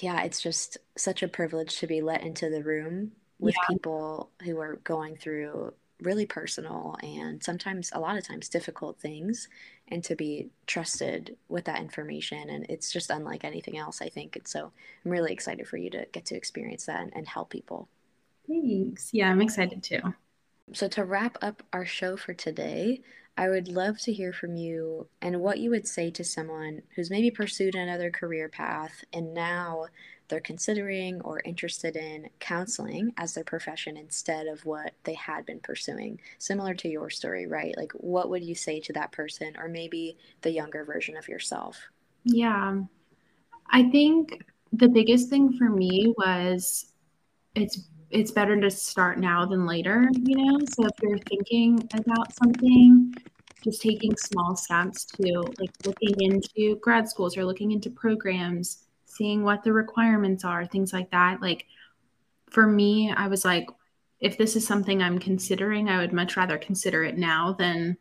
Yeah, 0.00 0.22
it's 0.22 0.40
just 0.40 0.78
such 0.96 1.24
a 1.24 1.28
privilege 1.28 1.76
to 1.78 1.88
be 1.88 2.00
let 2.00 2.22
into 2.22 2.48
the 2.48 2.62
room 2.62 3.10
with 3.40 3.56
yeah. 3.56 3.74
people 3.74 4.30
who 4.44 4.60
are 4.60 4.76
going 4.84 5.16
through 5.16 5.74
really 6.00 6.24
personal 6.24 6.96
and 7.02 7.42
sometimes 7.42 7.90
a 7.92 8.00
lot 8.00 8.16
of 8.16 8.26
times 8.26 8.48
difficult 8.48 8.98
things 8.98 9.48
and 9.88 10.02
to 10.04 10.14
be 10.14 10.48
trusted 10.66 11.36
with 11.48 11.64
that 11.64 11.80
information 11.80 12.48
and 12.48 12.64
it's 12.68 12.90
just 12.90 13.10
unlike 13.10 13.44
anything 13.44 13.76
else 13.76 14.00
i 14.00 14.08
think 14.08 14.34
and 14.34 14.48
so 14.48 14.72
i'm 15.04 15.10
really 15.10 15.30
excited 15.30 15.68
for 15.68 15.76
you 15.76 15.90
to 15.90 16.06
get 16.12 16.24
to 16.24 16.34
experience 16.34 16.86
that 16.86 17.00
and, 17.00 17.12
and 17.14 17.28
help 17.28 17.50
people 17.50 17.86
thanks 18.48 19.10
yeah 19.12 19.30
i'm 19.30 19.42
excited 19.42 19.82
too 19.82 20.00
so 20.72 20.88
to 20.88 21.04
wrap 21.04 21.36
up 21.42 21.62
our 21.72 21.84
show 21.84 22.16
for 22.16 22.32
today 22.32 23.02
I 23.36 23.48
would 23.48 23.68
love 23.68 23.98
to 24.00 24.12
hear 24.12 24.32
from 24.32 24.56
you 24.56 25.08
and 25.22 25.40
what 25.40 25.58
you 25.58 25.70
would 25.70 25.88
say 25.88 26.10
to 26.10 26.24
someone 26.24 26.82
who's 26.94 27.10
maybe 27.10 27.30
pursued 27.30 27.74
another 27.74 28.10
career 28.10 28.48
path 28.48 29.04
and 29.12 29.32
now 29.32 29.86
they're 30.30 30.40
considering 30.40 31.20
or 31.22 31.40
interested 31.44 31.96
in 31.96 32.30
counseling 32.38 33.12
as 33.16 33.34
their 33.34 33.44
profession 33.44 33.96
instead 33.96 34.46
of 34.46 34.64
what 34.64 34.92
they 35.04 35.14
had 35.14 35.44
been 35.44 35.58
pursuing. 35.58 36.20
Similar 36.38 36.74
to 36.74 36.88
your 36.88 37.10
story, 37.10 37.46
right? 37.46 37.76
Like, 37.76 37.92
what 37.92 38.30
would 38.30 38.44
you 38.44 38.54
say 38.54 38.78
to 38.80 38.92
that 38.92 39.10
person 39.10 39.56
or 39.58 39.68
maybe 39.68 40.16
the 40.42 40.52
younger 40.52 40.84
version 40.84 41.16
of 41.16 41.26
yourself? 41.26 41.80
Yeah. 42.24 42.82
I 43.68 43.90
think 43.90 44.44
the 44.72 44.88
biggest 44.88 45.28
thing 45.28 45.56
for 45.58 45.68
me 45.68 46.14
was 46.16 46.92
it's 47.56 47.88
it's 48.10 48.30
better 48.30 48.60
to 48.60 48.70
start 48.70 49.18
now 49.18 49.46
than 49.46 49.66
later, 49.66 50.08
you 50.22 50.36
know? 50.36 50.58
So 50.72 50.86
if 50.86 50.92
you're 51.02 51.18
thinking 51.18 51.88
about 51.94 52.34
something, 52.34 53.14
just 53.62 53.82
taking 53.82 54.16
small 54.16 54.56
steps 54.56 55.04
to 55.04 55.44
like 55.58 55.70
looking 55.84 56.14
into 56.20 56.76
grad 56.76 57.08
schools 57.08 57.36
or 57.36 57.44
looking 57.44 57.72
into 57.72 57.90
programs 57.90 58.84
seeing 59.10 59.42
what 59.42 59.62
the 59.62 59.72
requirements 59.72 60.44
are, 60.44 60.64
things 60.64 60.92
like 60.92 61.10
that. 61.10 61.42
Like 61.42 61.66
for 62.50 62.66
me, 62.66 63.12
I 63.12 63.28
was 63.28 63.44
like, 63.44 63.68
if 64.20 64.38
this 64.38 64.56
is 64.56 64.66
something 64.66 65.02
I'm 65.02 65.18
considering, 65.18 65.88
I 65.88 65.98
would 65.98 66.12
much 66.12 66.36
rather 66.36 66.58
consider 66.58 67.04
it 67.04 67.18
now 67.18 67.52
than 67.52 67.96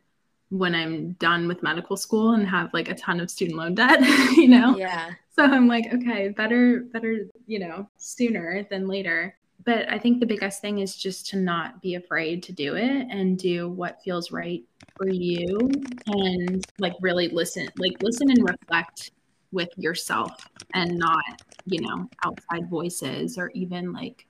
when 0.49 0.75
I'm 0.75 1.13
done 1.13 1.47
with 1.47 1.63
medical 1.63 1.97
school 1.97 2.33
and 2.33 2.47
have 2.47 2.73
like 2.73 2.89
a 2.89 2.95
ton 2.95 3.19
of 3.19 3.29
student 3.29 3.57
loan 3.57 3.75
debt, 3.75 4.01
you 4.35 4.47
know? 4.47 4.77
Yeah. 4.77 5.11
So 5.35 5.43
I'm 5.43 5.67
like, 5.67 5.93
okay, 5.93 6.29
better, 6.29 6.81
better, 6.91 7.27
you 7.47 7.59
know, 7.59 7.89
sooner 7.97 8.67
than 8.69 8.87
later. 8.87 9.35
But 9.65 9.89
I 9.89 9.99
think 9.99 10.19
the 10.19 10.25
biggest 10.25 10.61
thing 10.61 10.79
is 10.79 10.95
just 10.95 11.27
to 11.27 11.37
not 11.37 11.81
be 11.81 11.95
afraid 11.95 12.43
to 12.43 12.53
do 12.53 12.75
it 12.75 13.07
and 13.09 13.37
do 13.37 13.69
what 13.69 14.01
feels 14.01 14.31
right 14.31 14.63
for 14.97 15.09
you 15.09 15.69
and 16.07 16.65
like 16.79 16.93
really 17.01 17.27
listen, 17.27 17.67
like 17.77 18.01
listen 18.01 18.29
and 18.29 18.49
reflect 18.49 19.11
with 19.51 19.69
yourself 19.77 20.47
and 20.73 20.97
not, 20.97 21.23
you 21.65 21.81
know, 21.81 22.09
outside 22.23 22.69
voices 22.69 23.37
or 23.37 23.51
even 23.53 23.91
like 23.91 24.27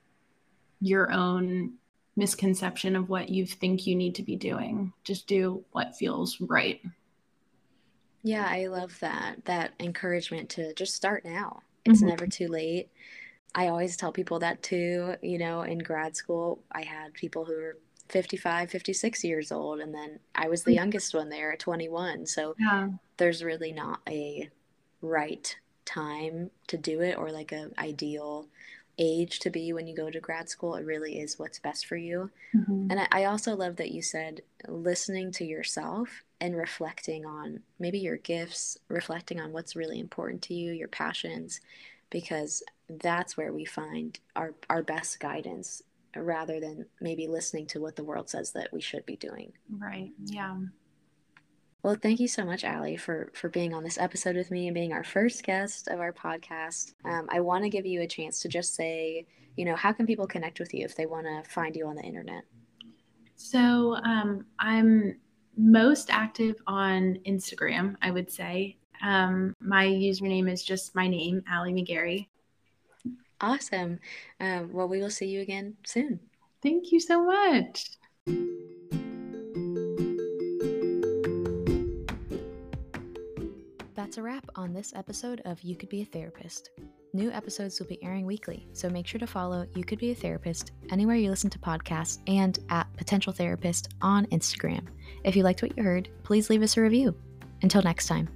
your 0.80 1.12
own 1.12 1.74
misconception 2.16 2.96
of 2.96 3.08
what 3.08 3.28
you 3.28 3.46
think 3.46 3.86
you 3.86 3.94
need 3.94 4.14
to 4.16 4.22
be 4.22 4.36
doing. 4.36 4.92
Just 5.04 5.26
do 5.26 5.64
what 5.72 5.96
feels 5.96 6.40
right. 6.40 6.80
Yeah, 8.22 8.46
I 8.48 8.66
love 8.66 8.98
that. 9.00 9.44
That 9.44 9.72
encouragement 9.80 10.50
to 10.50 10.74
just 10.74 10.94
start 10.94 11.24
now. 11.24 11.62
It's 11.84 12.00
mm-hmm. 12.00 12.08
never 12.08 12.26
too 12.26 12.48
late. 12.48 12.90
I 13.54 13.68
always 13.68 13.96
tell 13.96 14.12
people 14.12 14.38
that 14.40 14.62
too. 14.62 15.16
You 15.22 15.38
know, 15.38 15.62
in 15.62 15.78
grad 15.78 16.16
school, 16.16 16.62
I 16.72 16.82
had 16.82 17.14
people 17.14 17.44
who 17.44 17.54
were 17.54 17.78
55, 18.08 18.70
56 18.70 19.24
years 19.24 19.52
old, 19.52 19.80
and 19.80 19.94
then 19.94 20.18
I 20.34 20.48
was 20.48 20.64
the 20.64 20.72
mm. 20.72 20.76
youngest 20.76 21.14
one 21.14 21.28
there 21.28 21.52
at 21.52 21.58
21. 21.58 22.26
So 22.26 22.54
yeah. 22.58 22.88
there's 23.16 23.44
really 23.44 23.72
not 23.72 24.00
a 24.08 24.50
right 25.02 25.56
time 25.84 26.50
to 26.68 26.76
do 26.76 27.00
it 27.00 27.16
or 27.18 27.32
like 27.32 27.52
a 27.52 27.70
ideal 27.78 28.46
age 28.98 29.38
to 29.40 29.50
be 29.50 29.72
when 29.72 29.86
you 29.86 29.96
go 29.96 30.10
to 30.10 30.20
grad 30.20 30.48
school 30.48 30.74
it 30.74 30.84
really 30.84 31.18
is 31.18 31.38
what's 31.38 31.58
best 31.58 31.86
for 31.86 31.96
you 31.96 32.30
mm-hmm. 32.54 32.86
and 32.90 33.00
I, 33.00 33.08
I 33.10 33.24
also 33.24 33.56
love 33.56 33.76
that 33.76 33.90
you 33.90 34.02
said 34.02 34.42
listening 34.68 35.32
to 35.32 35.44
yourself 35.44 36.22
and 36.40 36.54
reflecting 36.54 37.24
on 37.24 37.60
maybe 37.78 37.98
your 37.98 38.18
gifts 38.18 38.76
reflecting 38.88 39.40
on 39.40 39.52
what's 39.52 39.74
really 39.74 39.98
important 39.98 40.42
to 40.42 40.54
you 40.54 40.72
your 40.72 40.88
passions 40.88 41.60
because 42.10 42.62
that's 42.98 43.36
where 43.36 43.52
we 43.52 43.64
find 43.64 44.18
our, 44.36 44.54
our 44.68 44.82
best 44.82 45.20
guidance 45.20 45.82
rather 46.16 46.58
than 46.58 46.86
maybe 47.00 47.28
listening 47.28 47.66
to 47.66 47.80
what 47.80 47.94
the 47.94 48.04
world 48.04 48.28
says 48.28 48.52
that 48.52 48.72
we 48.72 48.80
should 48.80 49.06
be 49.06 49.16
doing 49.16 49.52
right 49.78 50.10
yeah 50.24 50.56
well, 51.82 51.96
thank 52.00 52.20
you 52.20 52.28
so 52.28 52.44
much, 52.44 52.62
Ali, 52.62 52.96
for 52.96 53.30
for 53.32 53.48
being 53.48 53.72
on 53.72 53.82
this 53.82 53.96
episode 53.96 54.36
with 54.36 54.50
me 54.50 54.66
and 54.66 54.74
being 54.74 54.92
our 54.92 55.04
first 55.04 55.42
guest 55.42 55.88
of 55.88 55.98
our 55.98 56.12
podcast. 56.12 56.92
Um, 57.06 57.26
I 57.30 57.40
want 57.40 57.64
to 57.64 57.70
give 57.70 57.86
you 57.86 58.02
a 58.02 58.06
chance 58.06 58.40
to 58.40 58.48
just 58.48 58.74
say, 58.74 59.26
you 59.56 59.64
know, 59.64 59.76
how 59.76 59.92
can 59.92 60.06
people 60.06 60.26
connect 60.26 60.60
with 60.60 60.74
you 60.74 60.84
if 60.84 60.94
they 60.94 61.06
want 61.06 61.26
to 61.26 61.50
find 61.50 61.74
you 61.74 61.86
on 61.86 61.96
the 61.96 62.02
internet? 62.02 62.42
So 63.36 63.96
um, 64.04 64.44
I'm 64.58 65.18
most 65.56 66.10
active 66.10 66.56
on 66.66 67.18
Instagram, 67.26 67.96
I 68.02 68.10
would 68.10 68.30
say. 68.30 68.76
Um, 69.02 69.56
my 69.60 69.86
username 69.86 70.50
is 70.52 70.62
just 70.62 70.94
my 70.94 71.08
name, 71.08 71.42
Ali 71.50 71.72
McGary. 71.72 72.28
Awesome. 73.40 73.98
Um, 74.38 74.72
well, 74.72 74.88
we 74.88 75.00
will 75.00 75.10
see 75.10 75.26
you 75.26 75.40
again 75.40 75.76
soon. 75.84 76.20
Thank 76.62 76.92
you 76.92 77.00
so 77.00 77.24
much. 77.24 77.86
That's 83.94 84.18
a 84.18 84.22
wrap 84.22 84.50
on 84.56 84.72
this 84.72 84.92
episode 84.94 85.40
of 85.44 85.62
You 85.62 85.76
Could 85.76 85.88
Be 85.88 86.02
a 86.02 86.04
Therapist. 86.04 86.70
New 87.12 87.30
episodes 87.30 87.78
will 87.78 87.86
be 87.86 88.02
airing 88.02 88.24
weekly, 88.24 88.66
so 88.72 88.88
make 88.88 89.06
sure 89.06 89.18
to 89.18 89.26
follow 89.26 89.66
You 89.74 89.84
Could 89.84 89.98
Be 89.98 90.12
a 90.12 90.14
Therapist 90.14 90.72
anywhere 90.90 91.16
you 91.16 91.28
listen 91.28 91.50
to 91.50 91.58
podcasts 91.58 92.18
and 92.26 92.58
at 92.70 92.92
Potential 92.96 93.32
Therapist 93.32 93.94
on 94.00 94.26
Instagram. 94.26 94.86
If 95.24 95.36
you 95.36 95.42
liked 95.42 95.62
what 95.62 95.76
you 95.76 95.82
heard, 95.82 96.08
please 96.22 96.50
leave 96.50 96.62
us 96.62 96.76
a 96.76 96.80
review. 96.80 97.14
Until 97.62 97.82
next 97.82 98.06
time. 98.06 98.28